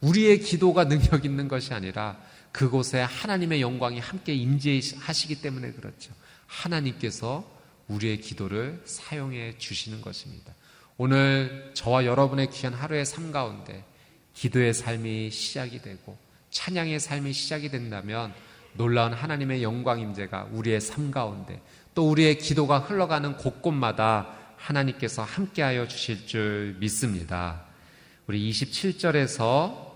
우리의 0.02 0.40
기도가 0.40 0.88
능력 0.88 1.26
있는 1.26 1.48
것이 1.48 1.74
아니라 1.74 2.18
그곳에 2.52 3.02
하나님의 3.02 3.62
영광이 3.62 4.00
함께 4.00 4.34
임재하시기 4.34 5.42
때문에 5.42 5.72
그렇죠. 5.74 6.12
하나님께서 6.48 7.50
우리의 7.88 8.22
기도를 8.22 8.82
사용해 8.86 9.58
주시는 9.58 10.02
것입니다. 10.02 10.54
오늘 10.98 11.72
저와 11.74 12.06
여러분의 12.06 12.50
귀한 12.52 12.74
하루의 12.74 13.06
삶 13.06 13.32
가운데 13.32 13.84
기도의 14.34 14.74
삶이 14.74 15.32
시작이 15.32 15.82
되고 15.82 16.18
찬양의 16.52 17.00
삶이 17.00 17.34
시작이 17.34 17.70
된다면 17.70 18.34
놀라운 18.74 19.14
하나님의 19.14 19.64
영광 19.64 20.00
임재가 20.00 20.50
우리의 20.52 20.82
삶 20.82 21.12
가운데 21.12 21.62
또 21.94 22.10
우리의 22.10 22.38
기도가 22.38 22.80
흘러가는 22.80 23.36
곳곳마다 23.38 24.36
하나님께서 24.58 25.24
함께하여 25.24 25.88
주실 25.88 26.28
줄 26.28 26.78
믿습니다. 26.80 27.64
우리 28.28 28.50
27절에서 28.52 29.89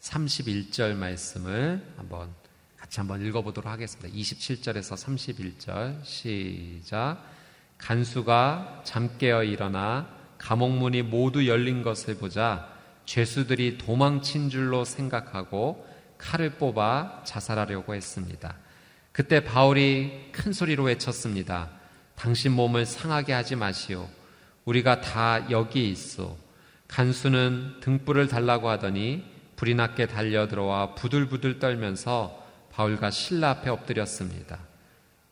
31절 0.00 0.94
말씀을 0.94 1.82
한번 1.96 2.32
같이 2.76 3.00
한번 3.00 3.24
읽어보도록 3.24 3.70
하겠습니다. 3.70 4.08
27절에서 4.08 4.96
31절 4.96 6.04
시작. 6.04 7.22
간수가 7.78 8.82
잠 8.84 9.18
깨어 9.18 9.44
일어나 9.44 10.08
감옥문이 10.38 11.02
모두 11.02 11.46
열린 11.46 11.82
것을 11.82 12.16
보자 12.16 12.68
죄수들이 13.04 13.78
도망친 13.78 14.50
줄로 14.50 14.84
생각하고 14.84 15.86
칼을 16.18 16.50
뽑아 16.54 17.22
자살하려고 17.24 17.94
했습니다. 17.94 18.56
그때 19.12 19.42
바울이 19.42 20.30
큰 20.32 20.52
소리로 20.52 20.84
외쳤습니다. 20.84 21.70
당신 22.14 22.52
몸을 22.52 22.86
상하게 22.86 23.32
하지 23.32 23.56
마시오. 23.56 24.08
우리가 24.64 25.00
다 25.00 25.50
여기 25.50 25.90
있어. 25.90 26.36
간수는 26.88 27.80
등불을 27.80 28.28
달라고 28.28 28.68
하더니 28.68 29.24
불이 29.58 29.74
났게 29.74 30.06
달려들어와 30.06 30.94
부들부들 30.94 31.58
떨면서 31.58 32.46
바울과 32.70 33.10
신라 33.10 33.50
앞에 33.50 33.70
엎드렸습니다. 33.70 34.60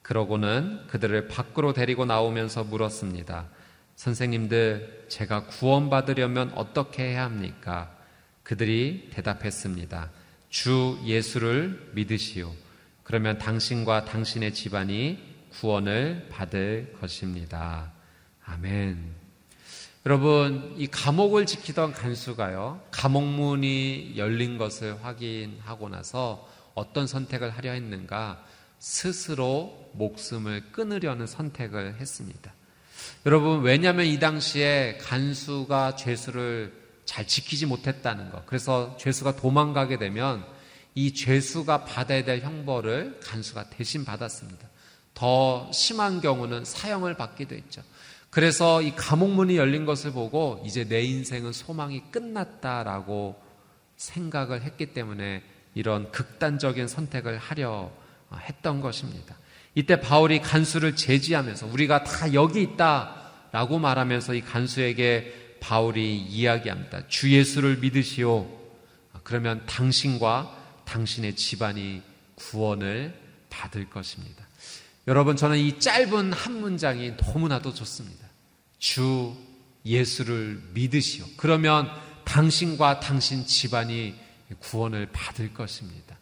그러고는 0.03 0.85
그들을 0.89 1.29
밖으로 1.29 1.73
데리고 1.73 2.05
나오면서 2.07 2.65
물었습니다. 2.65 3.47
선생님들, 3.95 5.07
제가 5.09 5.47
구원받으려면 5.47 6.53
어떻게 6.57 7.05
해야 7.05 7.25
합니까? 7.25 7.97
그들이 8.43 9.11
대답했습니다. 9.13 10.11
주 10.49 10.99
예수를 11.05 11.93
믿으시오. 11.95 12.53
그러면 13.05 13.39
당신과 13.39 14.07
당신의 14.07 14.55
집안이 14.55 15.23
구원을 15.53 16.27
받을 16.33 16.93
것입니다. 17.01 17.93
아멘. 18.45 19.26
여러분, 20.07 20.73
이 20.79 20.87
감옥을 20.87 21.47
지키던 21.47 21.93
간수가요, 21.93 22.81
감옥문이 22.93 24.13
열린 24.17 24.57
것을 24.57 25.05
확인하고 25.05 25.89
나서 25.89 26.49
어떤 26.77 27.09
선택을 27.09 27.51
하려 27.51 27.73
했는가? 27.73 28.41
스스로 28.79 29.91
목숨을 29.95 30.71
끊으려는 30.71 31.27
선택을 31.27 31.97
했습니다. 31.97 32.55
여러분, 33.27 33.63
왜냐하면 33.63 34.07
이 34.07 34.21
당시에 34.21 34.99
간수가 35.03 35.97
죄수를 35.97 36.73
잘 37.05 37.27
지키지 37.27 37.67
못했다는 37.67 38.31
것. 38.31 38.47
그래서 38.47 38.97
죄수가 39.01 39.35
도망가게 39.35 39.99
되면 39.99 40.47
이 40.95 41.15
죄수가 41.15 41.85
받아야 41.85 42.23
될 42.23 42.43
형벌을 42.43 43.19
간수가 43.25 43.71
대신 43.71 44.05
받았습니다. 44.05 44.69
더 45.15 45.69
심한 45.73 46.21
경우는 46.21 46.65
사형을 46.65 47.17
받기도 47.17 47.57
했죠. 47.57 47.83
그래서 48.37 48.83
이 48.83 48.95
감옥 48.95 49.31
문이 49.31 49.57
열린 49.57 49.87
것을 49.87 50.13
보고 50.13 50.63
이제 50.63 50.85
내 50.85 51.01
인생은 51.01 51.55
소망이 51.55 52.03
끝났다라고 52.11 53.35
생각을 53.97 54.61
했기 54.61 54.93
때문에 54.93 55.43
이런 55.75 56.13
극단적인 56.13 56.87
선택을 56.87 57.39
하려 57.39 57.91
했던 58.43 58.83
것입니다. 58.83 59.39
이때 59.75 60.03
바울이 60.03 60.43
간수를 60.43 60.97
제지하면서 60.97 61.69
우리가 61.69 62.05
다 62.05 62.35
여기 62.35 62.61
있다라고 62.61 63.79
말하면서 63.79 64.35
이 64.35 64.43
간수에게 64.43 65.57
바울이 65.61 66.19
이야기합니다. 66.19 67.09
주 67.09 67.33
예수를 67.33 67.79
믿으시오. 67.79 68.47
그러면 69.23 69.65
당신과 69.65 70.83
당신의 70.85 71.37
집안이 71.37 72.03
구원을 72.35 73.19
받을 73.49 73.89
것입니다. 73.89 74.47
여러분, 75.09 75.37
저는 75.37 75.57
이 75.57 75.81
짧은 75.81 76.35
한 76.35 76.61
문장이 76.61 77.13
너무나도 77.13 77.73
좋습니다. 77.73 78.26
주 78.79 79.35
예수를 79.85 80.61
믿으시오. 80.75 81.25
그러면 81.37 81.89
당신과 82.25 83.01
당신 83.01 83.47
집안이 83.47 84.15
구원을 84.59 85.09
받을 85.13 85.55
것입니다. 85.55 86.17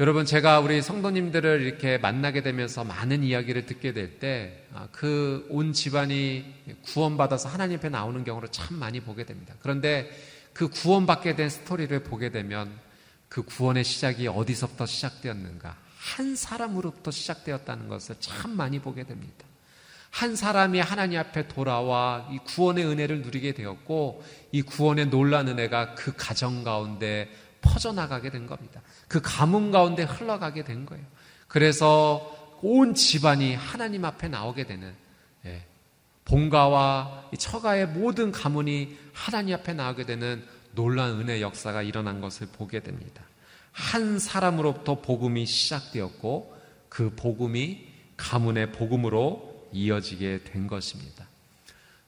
여러분, 0.00 0.24
제가 0.24 0.60
우리 0.60 0.80
성도님들을 0.80 1.60
이렇게 1.60 1.98
만나게 1.98 2.42
되면서 2.42 2.84
많은 2.84 3.22
이야기를 3.22 3.66
듣게 3.66 3.92
될 3.92 4.18
때, 4.18 4.64
아, 4.72 4.88
그온 4.92 5.74
집안이 5.74 6.54
구원받아서 6.86 7.50
하나님 7.50 7.76
앞에 7.76 7.90
나오는 7.90 8.24
경우를 8.24 8.48
참 8.50 8.78
많이 8.78 9.00
보게 9.00 9.26
됩니다. 9.26 9.54
그런데 9.60 10.10
그 10.54 10.68
구원받게 10.68 11.36
된 11.36 11.50
스토리를 11.50 12.02
보게 12.02 12.30
되면 12.30 12.74
그 13.28 13.42
구원의 13.42 13.84
시작이 13.84 14.26
어디서부터 14.26 14.86
시작되었는가? 14.86 15.76
한 15.98 16.34
사람으로부터 16.34 17.10
시작되었다는 17.10 17.88
것을 17.88 18.16
참 18.20 18.56
많이 18.56 18.80
보게 18.80 19.04
됩니다. 19.04 19.44
한 20.10 20.36
사람이 20.36 20.80
하나님 20.80 21.18
앞에 21.20 21.48
돌아와 21.48 22.28
이 22.30 22.38
구원의 22.38 22.84
은혜를 22.84 23.22
누리게 23.22 23.52
되었고 23.52 24.22
이 24.52 24.62
구원의 24.62 25.06
놀란 25.06 25.48
은혜가 25.48 25.94
그 25.94 26.12
가정 26.16 26.64
가운데 26.64 27.30
퍼져나가게 27.60 28.30
된 28.30 28.46
겁니다. 28.46 28.80
그 29.08 29.20
가문 29.22 29.70
가운데 29.70 30.02
흘러가게 30.02 30.64
된 30.64 30.84
거예요. 30.86 31.04
그래서 31.46 32.36
온 32.62 32.94
집안이 32.94 33.54
하나님 33.54 34.04
앞에 34.04 34.28
나오게 34.28 34.66
되는 34.66 34.94
예, 35.46 35.64
본가와 36.24 37.30
처가의 37.38 37.88
모든 37.88 38.32
가문이 38.32 38.98
하나님 39.12 39.54
앞에 39.54 39.72
나오게 39.74 40.06
되는 40.06 40.44
놀란 40.72 41.20
은혜 41.20 41.40
역사가 41.40 41.82
일어난 41.82 42.20
것을 42.20 42.48
보게 42.52 42.80
됩니다. 42.80 43.22
한 43.72 44.18
사람으로부터 44.18 45.00
복음이 45.00 45.46
시작되었고 45.46 46.56
그 46.88 47.14
복음이 47.14 47.86
가문의 48.16 48.72
복음으로 48.72 49.49
이어지게 49.72 50.44
된 50.44 50.66
것입니다. 50.66 51.28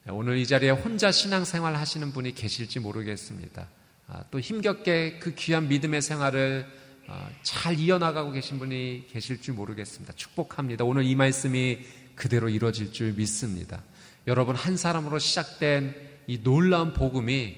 오늘 0.09 0.38
이 0.38 0.46
자리에 0.46 0.70
혼자 0.70 1.12
신앙생활 1.12 1.77
하시는 1.77 2.12
분이 2.12 2.35
계실지 2.35 2.81
모르겠습니다. 2.81 3.68
아, 4.09 4.25
또 4.31 4.40
힘겹게 4.40 5.18
그 5.20 5.35
귀한 5.35 5.68
믿음의 5.68 6.03
생활을 6.03 6.66
아, 7.07 7.29
잘 7.42 7.79
이어나가고 7.79 8.33
계신 8.33 8.59
분이 8.59 9.07
계실지 9.11 9.53
모르겠습니다. 9.53 10.12
축복합니다. 10.14 10.85
오늘 10.85 11.05
이 11.05 11.14
말씀이 11.14 11.79
그대로 12.14 12.48
이루어질 12.48 12.92
줄 12.92 13.12
믿습니다. 13.12 13.83
여러분 14.27 14.55
한 14.55 14.77
사람으로 14.77 15.18
시작된 15.18 15.94
이 16.27 16.42
놀라운 16.42 16.92
복음이 16.92 17.57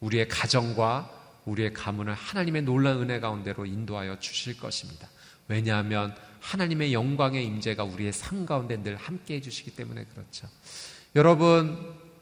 우리의 0.00 0.28
가정과 0.28 1.10
우리의 1.44 1.72
가문을 1.72 2.14
하나님의 2.14 2.62
놀라운 2.62 3.02
은혜 3.02 3.20
가운데로 3.20 3.66
인도하여 3.66 4.18
주실 4.18 4.58
것입니다. 4.58 5.08
왜냐하면 5.48 6.14
하나님의 6.40 6.92
영광의 6.92 7.44
임재가 7.44 7.84
우리의 7.84 8.12
삶 8.12 8.46
가운데 8.46 8.82
늘 8.82 8.96
함께 8.96 9.34
해주시기 9.34 9.72
때문에 9.72 10.04
그렇죠. 10.04 10.48
여러분, 11.16 11.76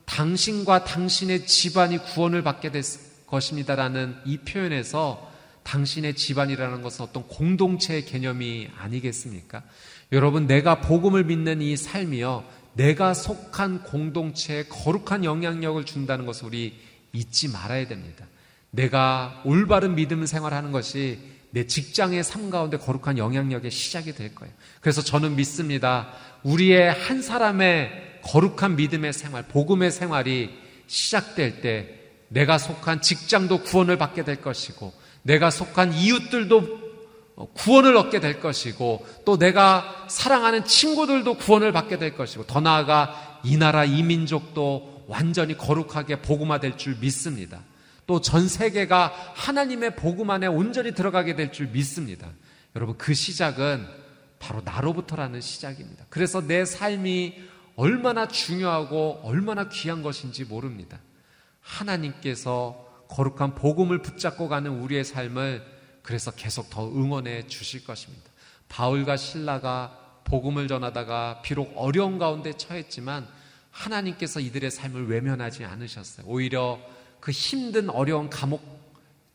당신과 0.05 0.85
당신의 0.85 1.47
집안이 1.47 1.99
구원을 1.99 2.43
받게 2.43 2.71
될 2.71 2.83
것입니다라는 3.27 4.17
이 4.25 4.39
표현에서 4.39 5.33
당신의 5.65 6.15
집안이라는 6.15 6.83
것은 6.83 7.05
어떤 7.05 7.27
공동체의 7.27 8.05
개념이 8.05 8.69
아니겠습니까? 8.79 9.63
여러분, 10.13 10.47
내가 10.47 10.81
복음을 10.81 11.25
믿는 11.25 11.61
이 11.61 11.77
삶이요, 11.77 12.45
내가 12.75 13.15
속한 13.15 13.83
공동체에 13.83 14.65
거룩한 14.65 15.25
영향력을 15.25 15.85
준다는 15.85 16.27
것을 16.27 16.47
우리 16.47 16.79
잊지 17.13 17.49
말아야 17.49 17.89
됩니다. 17.89 18.27
내가 18.71 19.43
올바른 19.45 19.95
믿음 19.95 20.27
생활하는 20.27 20.71
것이 20.71 21.19
내 21.51 21.67
직장의 21.67 22.25
삶 22.25 22.51
가운데 22.51 22.77
거룩한 22.77 23.19
영향력의 23.19 23.71
시작이 23.71 24.15
될 24.15 24.35
거예요. 24.35 24.53
그래서 24.81 25.03
저는 25.03 25.37
믿습니다. 25.37 26.13
우리의 26.43 26.93
한 26.93 27.23
사람의 27.23 28.21
거룩한 28.23 28.77
믿음의 28.77 29.13
생활, 29.13 29.45
복음의 29.45 29.91
생활이 29.91 30.51
시작될 30.87 31.61
때 31.61 32.01
내가 32.29 32.59
속한 32.59 33.03
직장도 33.03 33.63
구원을 33.63 33.99
받게 33.99 34.25
될 34.25 34.43
것이고 34.43 34.93
내가 35.23 35.51
속한 35.51 35.95
이웃들도 35.95 36.87
구원을 37.55 37.97
얻게 37.97 38.21
될 38.21 38.41
것이고 38.41 39.07
또 39.25 39.39
내가 39.39 40.07
사랑하는 40.09 40.65
친구들도 40.65 41.35
구원을 41.35 41.73
받게 41.73 41.99
될 41.99 42.17
것이고 42.17 42.47
더 42.47 42.61
나아가 42.61 43.41
이 43.45 43.57
나라 43.57 43.85
이 43.85 44.03
민족도 44.03 45.05
완전히 45.07 45.57
거룩하게 45.57 46.23
복음화될 46.23 46.79
줄 46.79 46.97
믿습니다. 47.01 47.61
또 48.07 48.21
전 48.21 48.49
세계가 48.49 49.33
하나님의 49.35 49.97
복음 49.97 50.31
안에 50.31 50.47
온전히 50.47 50.93
들어가게 50.95 51.35
될 51.35 51.53
줄 51.53 51.67
믿습니다. 51.69 52.31
여러분, 52.75 52.97
그 52.99 53.15
시작은 53.15 53.87
바로 54.39 54.61
나로부터라는 54.65 55.41
시작입니다. 55.41 56.05
그래서 56.09 56.41
내 56.41 56.65
삶이 56.65 57.35
얼마나 57.75 58.29
중요하고 58.29 59.21
얼마나 59.23 59.69
귀한 59.69 60.03
것인지 60.03 60.45
모릅니다. 60.45 60.99
하나님께서 61.61 62.85
거룩한 63.09 63.55
복음을 63.55 64.03
붙잡고 64.03 64.49
가는 64.49 64.71
우리의 64.71 65.05
삶을 65.05 65.65
그래서 66.03 66.31
계속 66.31 66.71
더 66.71 66.87
응원해 66.89 67.47
주실 67.47 67.85
것입니다. 67.85 68.31
바울과 68.69 69.17
신라가 69.17 70.21
복음을 70.25 70.69
전하다가 70.69 71.43
비록 71.43 71.73
어려운 71.77 72.19
가운데 72.19 72.53
처했지만 72.53 73.27
하나님께서 73.71 74.41
이들의 74.41 74.71
삶을 74.71 75.09
외면하지 75.09 75.65
않으셨어요. 75.65 76.27
오히려 76.27 76.81
그 77.27 77.33
힘든 77.33 77.91
어려운 77.91 78.31
감옥 78.31 78.63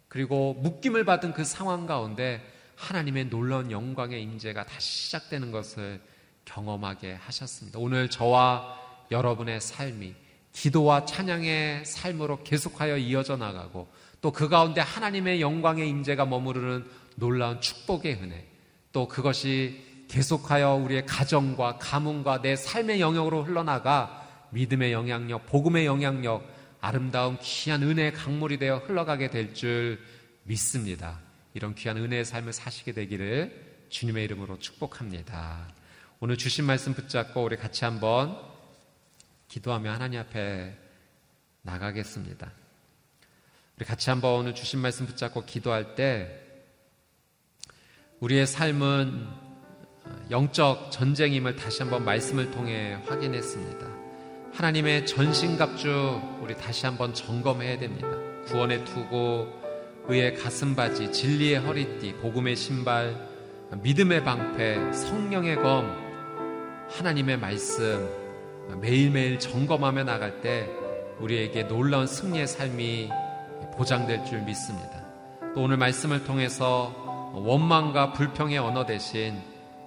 그리고 0.07 0.53
묶임을 0.61 1.03
받은 1.03 1.33
그 1.33 1.43
상황 1.43 1.85
가운데 1.85 2.41
하나님의 2.77 3.25
놀라운 3.25 3.69
영광의 3.69 4.23
임재가 4.23 4.65
다시 4.65 5.07
시작되는 5.07 5.51
것을 5.51 5.99
경험하게 6.45 7.15
하셨습니다. 7.15 7.79
오늘 7.79 8.09
저와 8.09 8.79
여러분의 9.11 9.59
삶이 9.59 10.15
기도와 10.53 11.03
찬양의 11.03 11.83
삶으로 11.83 12.41
계속하여 12.45 12.95
이어져 12.95 13.35
나가고 13.35 13.89
또 14.21 14.31
그 14.31 14.47
가운데 14.47 14.79
하나님의 14.79 15.41
영광의 15.41 15.89
임재가 15.89 16.25
머무르는 16.25 16.89
놀라운 17.15 17.59
축복의 17.59 18.13
은혜 18.23 18.47
또 18.93 19.09
그것이 19.09 20.05
계속하여 20.07 20.75
우리의 20.75 21.05
가정과 21.05 21.79
가문과 21.79 22.41
내 22.41 22.55
삶의 22.55 23.01
영역으로 23.01 23.43
흘러나가 23.43 24.47
믿음의 24.51 24.93
영향력, 24.93 25.45
복음의 25.45 25.85
영향력 25.85 26.60
아름다운 26.81 27.37
귀한 27.39 27.83
은혜의 27.83 28.13
강물이 28.13 28.57
되어 28.57 28.79
흘러가게 28.79 29.29
될 29.29 29.53
줄 29.53 29.99
믿습니다. 30.43 31.19
이런 31.53 31.75
귀한 31.75 31.97
은혜의 31.97 32.25
삶을 32.25 32.53
사시게 32.53 32.93
되기를 32.93 33.85
주님의 33.89 34.23
이름으로 34.25 34.57
축복합니다. 34.59 35.67
오늘 36.19 36.37
주신 36.37 36.65
말씀 36.65 36.93
붙잡고 36.93 37.43
우리 37.43 37.57
같이 37.57 37.85
한번 37.85 38.37
기도하며 39.47 39.91
하나님 39.91 40.19
앞에 40.19 40.75
나가겠습니다. 41.61 42.51
우리 43.77 43.85
같이 43.85 44.09
한번 44.09 44.33
오늘 44.33 44.55
주신 44.55 44.79
말씀 44.79 45.05
붙잡고 45.05 45.45
기도할 45.45 45.95
때 45.95 46.39
우리의 48.19 48.47
삶은 48.47 49.27
영적 50.29 50.91
전쟁임을 50.91 51.55
다시 51.55 51.81
한번 51.81 52.05
말씀을 52.05 52.51
통해 52.51 52.93
확인했습니다. 53.07 53.90
하나님의 54.61 55.07
전신갑주 55.07 56.21
우리 56.39 56.55
다시 56.55 56.85
한번 56.85 57.15
점검해야 57.15 57.79
됩니다. 57.79 58.07
구원의 58.45 58.85
투구, 58.85 59.47
의의 60.07 60.35
가슴바지, 60.35 61.11
진리의 61.11 61.55
허리띠, 61.55 62.17
복음의 62.17 62.55
신발, 62.55 63.27
믿음의 63.81 64.23
방패, 64.23 64.93
성령의 64.93 65.55
검, 65.55 65.91
하나님의 66.91 67.39
말씀 67.39 68.07
매일매일 68.79 69.39
점검하며 69.39 70.03
나갈 70.03 70.41
때 70.41 70.69
우리에게 71.19 71.63
놀라운 71.63 72.05
승리의 72.05 72.45
삶이 72.45 73.09
보장될 73.73 74.25
줄 74.25 74.43
믿습니다. 74.43 75.03
또 75.55 75.63
오늘 75.63 75.77
말씀을 75.77 76.23
통해서 76.23 77.31
원망과 77.33 78.13
불평의 78.13 78.59
언어 78.59 78.85
대신 78.85 79.41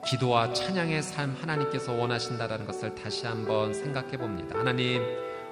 기도와 0.06 0.52
찬양의 0.52 1.02
삶 1.02 1.36
하나님께서 1.40 1.92
원하신다라는 1.92 2.66
것을 2.66 2.94
다시 2.94 3.26
한번 3.26 3.72
생각해 3.72 4.16
봅니다. 4.18 4.58
하나님, 4.58 5.02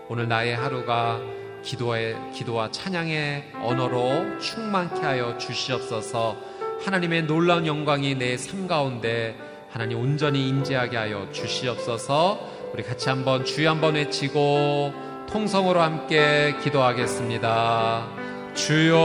오늘 0.09 0.29
나의 0.29 0.55
하루가 0.57 1.21
기도의, 1.63 2.17
기도와 2.35 2.71
찬양의 2.71 3.53
언어로 3.63 4.39
충만케 4.41 5.01
하여 5.01 5.39
주시옵소서 5.39 6.37
하나님의 6.85 7.23
놀라운 7.23 7.67
영광이 7.67 8.17
내 8.17 8.37
삶 8.37 8.67
가운데 8.67 9.37
하나님 9.71 9.99
온전히 10.01 10.49
임재하게 10.49 10.97
하여 10.97 11.29
주시옵소서 11.33 12.41
우리 12.75 12.83
같이 12.83 13.09
한번 13.09 13.45
주여 13.45 13.71
한번 13.71 13.95
외치고 13.95 14.93
통성으로 15.29 15.81
함께 15.81 16.57
기도하겠습니다. 16.63 18.09
주여 18.55 18.99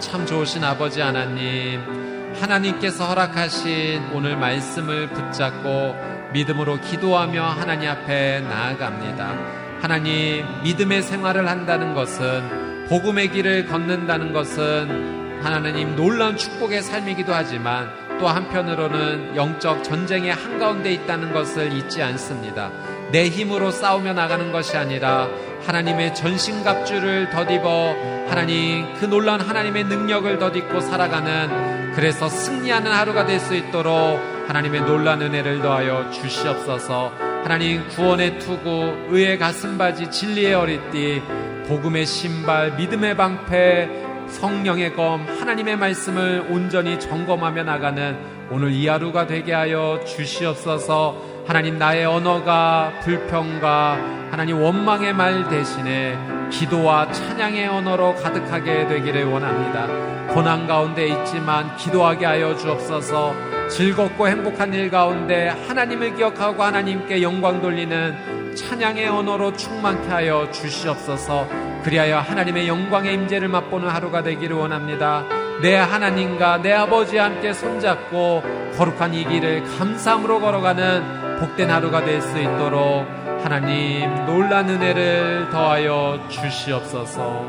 참 0.00 0.26
좋으신 0.26 0.64
아버지 0.64 1.00
하나님 1.00 1.99
하나님께서 2.40 3.04
허락하신 3.04 4.12
오늘 4.14 4.36
말씀을 4.36 5.08
붙잡고 5.08 5.94
믿음으로 6.32 6.80
기도하며 6.80 7.44
하나님 7.44 7.90
앞에 7.90 8.40
나아갑니다. 8.40 9.60
하나님, 9.80 10.46
믿음의 10.62 11.02
생활을 11.02 11.48
한다는 11.48 11.94
것은 11.94 12.86
복음의 12.88 13.30
길을 13.32 13.66
걷는다는 13.66 14.32
것은 14.32 15.42
하나님 15.42 15.96
놀라운 15.96 16.36
축복의 16.36 16.82
삶이기도 16.82 17.32
하지만 17.34 17.90
또 18.18 18.28
한편으로는 18.28 19.36
영적 19.36 19.84
전쟁의 19.84 20.32
한가운데 20.32 20.92
있다는 20.92 21.32
것을 21.32 21.72
잊지 21.72 22.02
않습니다. 22.02 22.70
내 23.10 23.28
힘으로 23.28 23.70
싸우며 23.70 24.12
나가는 24.12 24.52
것이 24.52 24.76
아니라 24.76 25.28
하나님의 25.66 26.14
전신갑주를 26.14 27.30
덧입어 27.30 28.26
하나님 28.28 28.92
그 28.94 29.06
놀라운 29.06 29.40
하나님의 29.40 29.84
능력을 29.84 30.38
덧입고 30.38 30.80
살아가는 30.80 31.79
그래서 31.94 32.28
승리하는 32.28 32.92
하루가 32.92 33.26
될 33.26 33.40
수 33.40 33.54
있도록 33.54 34.20
하나님의 34.48 34.82
놀라운 34.82 35.22
은혜를 35.22 35.62
더하여 35.62 36.10
주시옵소서. 36.10 37.12
하나님 37.42 37.86
구원의 37.88 38.38
투구 38.38 39.08
의의 39.10 39.38
가슴바지 39.38 40.10
진리의 40.10 40.54
어리띠 40.54 41.22
복음의 41.68 42.04
신발 42.06 42.72
믿음의 42.76 43.16
방패 43.16 43.88
성령의 44.28 44.94
검 44.94 45.26
하나님의 45.26 45.76
말씀을 45.76 46.46
온전히 46.50 47.00
점검하며 47.00 47.64
나가는 47.64 48.16
오늘 48.50 48.72
이 48.72 48.86
하루가 48.88 49.26
되게 49.26 49.52
하여 49.52 50.00
주시옵소서. 50.04 51.44
하나님 51.46 51.78
나의 51.78 52.04
언어가 52.06 52.92
불평과 53.02 53.98
하나님 54.30 54.60
원망의 54.60 55.14
말 55.14 55.48
대신에 55.48 56.16
기도와 56.50 57.10
찬양의 57.12 57.68
언어로 57.68 58.14
가득하게 58.16 58.88
되기를 58.88 59.24
원합니다. 59.24 59.86
고난 60.34 60.66
가운데 60.66 61.08
있지만 61.08 61.76
기도하게 61.76 62.26
하여 62.26 62.56
주옵소서 62.56 63.34
즐겁고 63.68 64.28
행복한 64.28 64.72
일 64.74 64.90
가운데 64.90 65.48
하나님을 65.48 66.14
기억하고 66.16 66.62
하나님께 66.62 67.22
영광 67.22 67.60
돌리는 67.60 68.54
찬양의 68.54 69.08
언어로 69.08 69.54
충만케 69.54 70.08
하여 70.08 70.48
주시옵소서 70.50 71.48
그리하여 71.84 72.18
하나님의 72.18 72.68
영광의 72.68 73.14
임재를 73.14 73.48
맛보는 73.48 73.88
하루가 73.88 74.22
되기를 74.22 74.56
원합니다. 74.56 75.24
내 75.62 75.76
하나님과 75.76 76.58
내 76.62 76.72
아버지와 76.72 77.26
함께 77.26 77.52
손잡고 77.52 78.42
거룩한 78.76 79.14
이 79.14 79.24
길을 79.24 79.64
감사함으로 79.78 80.40
걸어가는 80.40 81.38
복된 81.40 81.70
하루가 81.70 82.04
될 82.04 82.20
수 82.20 82.38
있도록 82.38 83.19
하나님 83.42 84.26
놀란 84.26 84.68
은혜를 84.68 85.48
더하여 85.50 86.20
주시옵소서. 86.28 87.48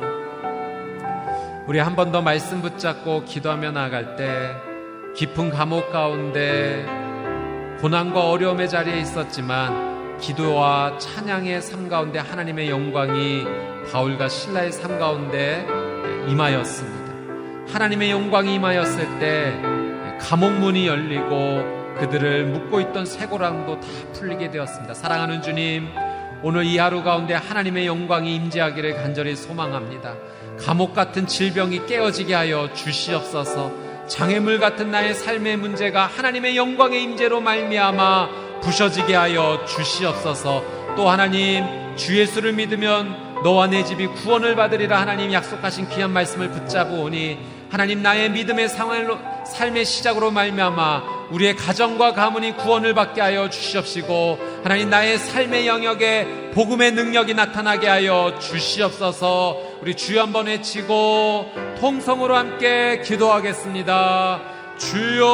우리 1.67 1.80
한 1.80 1.95
번 1.95 2.12
더 2.12 2.21
말씀 2.21 2.62
붙잡고 2.62 3.25
기도하며 3.25 3.71
나갈 3.71 4.15
때 4.15 4.56
깊은 5.15 5.51
감옥 5.51 5.91
가운데 5.91 6.86
고난과 7.82 8.30
어려움의 8.30 8.69
자리에 8.69 8.99
있었지만 8.99 10.17
기도와 10.19 10.97
찬양의 10.97 11.62
삶 11.62 11.89
가운데 11.89 12.19
하나님의 12.19 12.69
영광이 12.69 13.45
바울과 13.91 14.30
신라의 14.30 14.71
삶 14.71 14.97
가운데 14.99 15.65
임하였습니다. 16.27 17.12
하나님의 17.73 18.12
영광이 18.12 18.56
임하였을 18.56 19.19
때 19.19 19.54
감옥문이 20.19 20.88
열리고 20.88 21.81
그들을 21.99 22.45
묶고 22.45 22.82
있던 22.82 23.06
쇠고랑도 23.06 23.80
다 23.80 23.88
풀리게 24.13 24.51
되었습니다. 24.51 24.93
사랑하는 24.93 25.41
주님, 25.41 25.88
오늘 26.43 26.65
이 26.65 26.77
하루 26.77 27.04
가운데 27.04 27.34
하나님의 27.34 27.86
영광이 27.86 28.36
임재하기를 28.36 28.95
간절히 28.95 29.36
소망합니다. 29.36 30.15
감옥 30.60 30.93
같은 30.93 31.27
질병이 31.27 31.86
깨어지게 31.86 32.34
하여 32.34 32.73
주시옵소서. 32.73 33.71
장애물 34.08 34.60
같은 34.60 34.91
나의 34.91 35.13
삶의 35.13 35.58
문제가 35.58 36.06
하나님의 36.08 36.58
영광의 36.58 37.04
임재로 37.04 37.41
말미암아 37.41 38.60
부셔지게 38.62 39.15
하여 39.15 39.63
주시옵소서. 39.65 40.63
또 40.95 41.10
하나님 41.10 41.63
주 41.95 42.17
예수를 42.17 42.54
믿으면 42.54 43.43
너와 43.43 43.67
내 43.67 43.84
집이 43.84 44.08
구원을 44.08 44.56
받으리라 44.56 44.99
하나님 44.99 45.32
약속하신 45.32 45.89
귀한 45.89 46.12
말씀을 46.12 46.49
붙잡으오니 46.51 47.39
하나님 47.69 48.01
나의 48.01 48.30
믿음의 48.32 48.69
상황로 48.69 49.17
삶의 49.52 49.86
시작으로 49.86 50.32
말미암아 50.32 51.28
우리의 51.32 51.56
가정과 51.56 52.14
가문이 52.14 52.58
구원을 52.58 52.94
받게 52.94 53.22
하여 53.22 53.50
주시옵시고 53.50 54.62
하나님 54.64 54.90
나의 54.90 55.18
삶의 55.18 55.68
영역에 55.68 56.52
복음의 56.54 56.92
능력이 56.94 57.34
나타나게 57.34 57.88
하여 57.88 58.38
주시옵소서. 58.40 59.58
우리 59.82 59.96
주여 59.96 60.22
한번 60.24 60.48
외치고 60.48 61.52
통성으로 61.80 62.36
함께 62.36 63.02
기도하겠습니다. 63.06 64.42
주여 64.78 65.28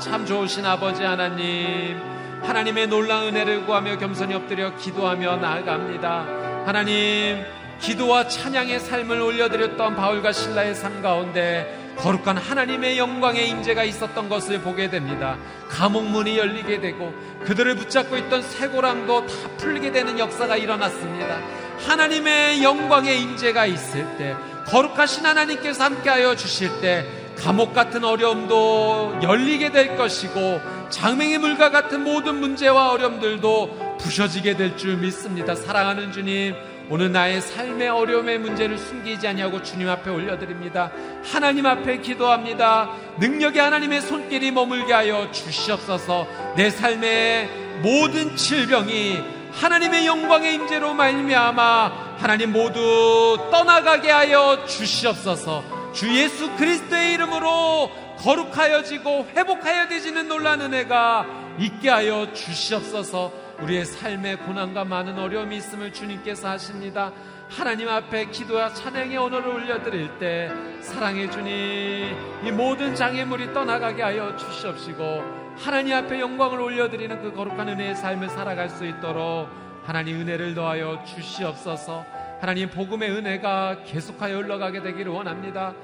참 0.00 0.26
좋으신 0.26 0.66
아버지 0.66 1.04
하나님 1.04 2.00
하나님의 2.42 2.88
놀라운 2.88 3.28
은혜를 3.28 3.66
구하며 3.66 3.98
겸손히 3.98 4.34
엎드려 4.34 4.74
기도하며 4.76 5.36
나아갑니다. 5.36 6.26
하나님 6.66 7.44
기도와 7.80 8.28
찬양의 8.28 8.80
삶을 8.80 9.20
올려드렸던 9.20 9.96
바울과 9.96 10.32
신라의 10.32 10.74
삶 10.74 11.02
가운데 11.02 11.81
거룩한 12.02 12.36
하나님의 12.36 12.98
영광의 12.98 13.48
임재가 13.48 13.84
있었던 13.84 14.28
것을 14.28 14.60
보게 14.60 14.90
됩니다. 14.90 15.38
감옥 15.68 16.04
문이 16.04 16.36
열리게 16.36 16.80
되고 16.80 17.14
그들을 17.44 17.76
붙잡고 17.76 18.16
있던 18.16 18.42
쇠고랑도 18.42 19.26
다 19.26 19.34
풀리게 19.58 19.92
되는 19.92 20.18
역사가 20.18 20.56
일어났습니다. 20.56 21.38
하나님의 21.86 22.62
영광의 22.64 23.20
임재가 23.22 23.66
있을 23.66 24.16
때 24.18 24.34
거룩하신 24.66 25.24
하나님께서 25.26 25.84
함께하여 25.84 26.34
주실 26.34 26.80
때 26.80 27.06
감옥 27.38 27.72
같은 27.72 28.04
어려움도 28.04 29.20
열리게 29.22 29.70
될 29.70 29.96
것이고 29.96 30.60
장맹의 30.90 31.38
물과 31.38 31.70
같은 31.70 32.02
모든 32.02 32.40
문제와 32.40 32.90
어려움들도 32.90 33.98
부셔지게 33.98 34.56
될 34.56 34.76
줄 34.76 34.96
믿습니다. 34.96 35.54
사랑하는 35.54 36.10
주님 36.12 36.54
오늘 36.92 37.10
나의 37.10 37.40
삶의 37.40 37.88
어려움의 37.88 38.38
문제를 38.38 38.76
숨기지 38.76 39.26
아니하고 39.26 39.62
주님 39.62 39.88
앞에 39.88 40.10
올려드립니다. 40.10 40.92
하나님 41.24 41.64
앞에 41.64 42.02
기도합니다. 42.02 42.90
능력이 43.18 43.58
하나님의 43.58 44.02
손길이 44.02 44.50
머물게 44.50 44.92
하여 44.92 45.30
주시옵소서. 45.30 46.26
내 46.54 46.68
삶의 46.68 47.48
모든 47.80 48.36
질병이 48.36 49.22
하나님의 49.52 50.06
영광의 50.06 50.54
임재로 50.54 50.92
말미암아 50.92 52.16
하나님 52.18 52.52
모두 52.52 53.38
떠나가게 53.50 54.10
하여 54.10 54.66
주시옵소서. 54.66 55.64
주 55.94 56.14
예수 56.14 56.54
그리스도의 56.56 57.14
이름으로 57.14 57.90
거룩하여지고 58.18 59.28
회복하여지는 59.34 60.28
놀라는 60.28 60.74
은혜가 60.74 61.24
있게 61.58 61.88
하여 61.88 62.34
주시옵소서. 62.34 63.41
우리의 63.62 63.84
삶에 63.84 64.36
고난과 64.36 64.84
많은 64.84 65.18
어려움이 65.18 65.56
있음을 65.56 65.92
주님께서 65.92 66.48
하십니다. 66.48 67.12
하나님 67.48 67.88
앞에 67.88 68.26
기도와 68.26 68.72
찬양의 68.72 69.16
언어를 69.16 69.48
올려드릴 69.48 70.18
때 70.18 70.50
사랑해 70.80 71.30
주님 71.30 72.16
이 72.44 72.50
모든 72.50 72.94
장애물이 72.94 73.52
떠나가게 73.52 74.02
하여 74.02 74.34
주시옵시고 74.36 75.54
하나님 75.58 75.94
앞에 75.94 76.18
영광을 76.18 76.60
올려드리는 76.60 77.22
그 77.22 77.32
거룩한 77.32 77.68
은혜의 77.68 77.94
삶을 77.94 78.30
살아갈 78.30 78.68
수 78.68 78.86
있도록 78.86 79.48
하나님 79.84 80.20
은혜를 80.20 80.54
더하여 80.54 81.04
주시옵소서 81.04 82.04
하나님 82.40 82.68
복음의 82.70 83.10
은혜가 83.10 83.84
계속하여 83.84 84.38
흘러가게 84.38 84.82
되기를 84.82 85.12
원합니다. 85.12 85.74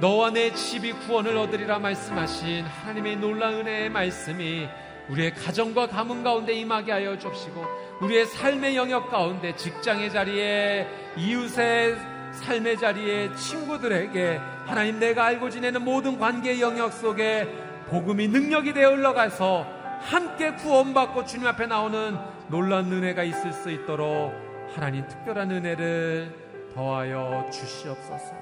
너와 0.00 0.30
내 0.30 0.52
집이 0.52 0.92
구원을 0.92 1.36
얻으리라 1.36 1.78
말씀하신 1.78 2.64
하나님의 2.64 3.16
놀라운 3.16 3.60
은혜의 3.60 3.90
말씀이 3.90 4.68
우리의 5.10 5.34
가정과 5.34 5.88
가문 5.88 6.22
가운데 6.22 6.52
임하게 6.52 6.92
하여 6.92 7.18
주시고 7.18 7.64
우리의 8.00 8.26
삶의 8.26 8.76
영역 8.76 9.10
가운데 9.10 9.54
직장의 9.54 10.10
자리에 10.10 10.86
이웃의 11.16 11.96
삶의 12.32 12.78
자리에 12.78 13.34
친구들에게 13.34 14.40
하나님 14.66 14.98
내가 14.98 15.26
알고 15.26 15.48
지내는 15.48 15.82
모든 15.82 16.18
관계 16.18 16.60
영역 16.60 16.92
속에 16.92 17.46
복음이 17.88 18.28
능력이 18.28 18.72
되어 18.72 18.90
흘러가서 18.90 19.66
함께 20.00 20.54
구원받고 20.54 21.24
주님 21.24 21.46
앞에 21.46 21.66
나오는 21.66 22.16
놀란 22.48 22.92
은혜가 22.92 23.22
있을 23.22 23.52
수 23.52 23.70
있도록 23.70 24.32
하나님 24.74 25.06
특별한 25.06 25.50
은혜를 25.50 26.72
더하여 26.74 27.48
주시옵소서. 27.50 28.34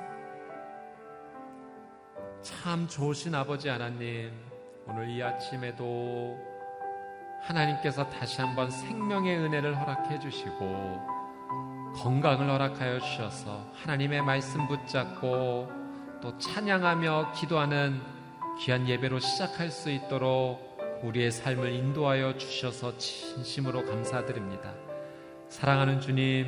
참 2.42 2.86
좋으신 2.88 3.34
아버지 3.34 3.68
하나님, 3.68 4.32
오늘 4.86 5.08
이 5.08 5.22
아침에도 5.22 6.36
하나님께서 7.46 8.08
다시 8.08 8.40
한번 8.40 8.70
생명의 8.70 9.36
은혜를 9.38 9.78
허락해 9.78 10.18
주시고 10.18 11.00
건강을 11.96 12.50
허락하여 12.50 13.00
주셔서 13.00 13.70
하나님의 13.74 14.22
말씀 14.22 14.66
붙잡고 14.66 15.70
또 16.22 16.38
찬양하며 16.38 17.32
기도하는 17.32 18.00
귀한 18.60 18.88
예배로 18.88 19.18
시작할 19.20 19.70
수 19.70 19.90
있도록 19.90 20.74
우리의 21.02 21.30
삶을 21.30 21.72
인도하여 21.72 22.38
주셔서 22.38 22.96
진심으로 22.96 23.84
감사드립니다. 23.84 24.72
사랑하는 25.48 26.00
주님, 26.00 26.46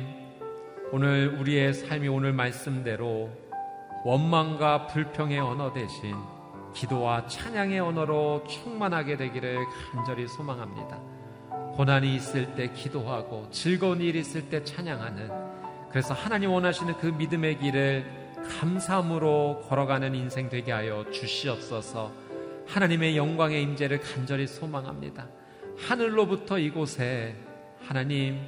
오늘 0.91 1.37
우리의 1.39 1.73
삶이 1.73 2.07
오늘 2.07 2.33
말씀대로 2.33 3.29
원망과 4.03 4.87
불평의 4.87 5.39
언어 5.39 5.71
대신 5.73 6.15
기도와 6.77 7.25
찬양의 7.25 7.79
언어로 7.79 8.43
충만하게 8.47 9.17
되기를 9.17 9.65
간절히 9.91 10.27
소망합니다. 10.27 10.99
고난이 11.73 12.15
있을 12.15 12.53
때 12.53 12.71
기도하고 12.71 13.49
즐거운 13.49 13.99
일이 13.99 14.19
있을 14.19 14.47
때 14.49 14.63
찬양하는 14.63 15.29
그래서 15.89 16.13
하나님 16.13 16.51
원하시는 16.51 16.97
그 16.97 17.07
믿음의 17.07 17.59
길을 17.59 18.05
감사함으로 18.59 19.63
걸어가는 19.67 20.13
인생 20.13 20.49
되게 20.49 20.71
하여 20.71 21.03
주시옵소서. 21.11 22.11
하나님의 22.67 23.17
영광의 23.17 23.63
임재를 23.63 23.99
간절히 23.99 24.45
소망합니다. 24.45 25.27
하늘로부터 25.87 26.59
이곳에 26.59 27.35
하나님 27.81 28.39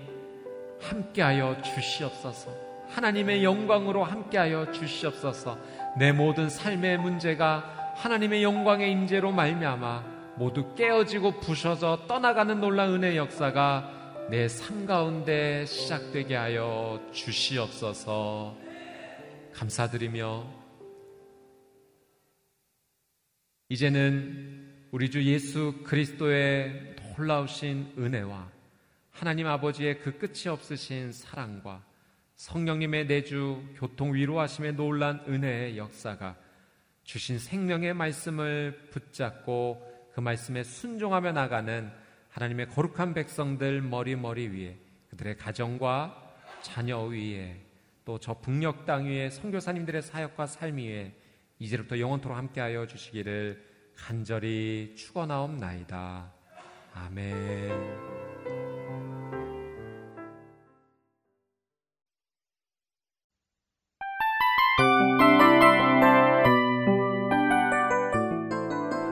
함께하여 0.81 1.61
주시옵소서. 1.63 2.51
하나님의 2.89 3.43
영광으로 3.43 4.03
함께하여 4.03 4.71
주시옵소서. 4.71 5.57
내 5.97 6.11
모든 6.11 6.49
삶의 6.49 6.99
문제가 6.99 7.78
하나님의 7.99 8.43
영광의 8.43 8.91
임재로 8.93 9.33
말미암아 9.33 10.35
모두 10.37 10.73
깨어지고 10.75 11.41
부셔져 11.41 12.05
떠나가는 12.07 12.57
놀라운 12.61 13.03
은혜 13.03 13.17
역사가 13.17 14.27
내 14.29 14.47
삶 14.47 14.85
가운데 14.85 15.65
시작되게 15.65 16.33
하여 16.35 17.05
주시옵소서. 17.11 18.55
감사드리며 19.53 20.47
이제는 23.67 24.87
우리 24.91 25.11
주 25.11 25.21
예수 25.25 25.81
그리스도의 25.83 26.95
놀라우신 27.17 27.95
은혜와 27.97 28.49
하나님 29.11 29.47
아버지의 29.47 29.99
그 29.99 30.17
끝이 30.17 30.47
없으신 30.47 31.11
사랑과 31.11 31.83
성령님의 32.35 33.07
내주 33.07 33.61
교통 33.75 34.13
위로하심의 34.13 34.75
놀란 34.75 35.21
은혜의 35.27 35.77
역사가 35.77 36.37
주신 37.09 37.39
생명의 37.39 37.95
말씀을 37.95 38.89
붙잡고 38.91 40.11
그 40.13 40.19
말씀에 40.19 40.63
순종하며 40.63 41.31
나가는 41.31 41.91
하나님의 42.29 42.67
거룩한 42.67 43.15
백성들 43.15 43.81
머리 43.81 44.15
머리 44.15 44.47
위에 44.47 44.77
그들의 45.09 45.37
가정과 45.37 46.35
자녀 46.61 47.01
위에 47.01 47.59
또 48.05 48.19
저 48.19 48.35
북녘 48.35 48.85
땅 48.85 49.07
위에 49.07 49.31
선교사님들의 49.31 50.03
사역과 50.03 50.45
삶 50.45 50.77
위에 50.77 51.15
이제부터 51.57 51.99
영원토록 51.99 52.37
함께하여 52.37 52.85
주시기를 52.85 53.65
간절히 53.95 54.93
축원하옵나이다. 54.95 56.31
아멘. 56.93 58.28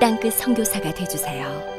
땅끝 0.00 0.34
성교사가 0.34 0.92
되주세요 0.92 1.73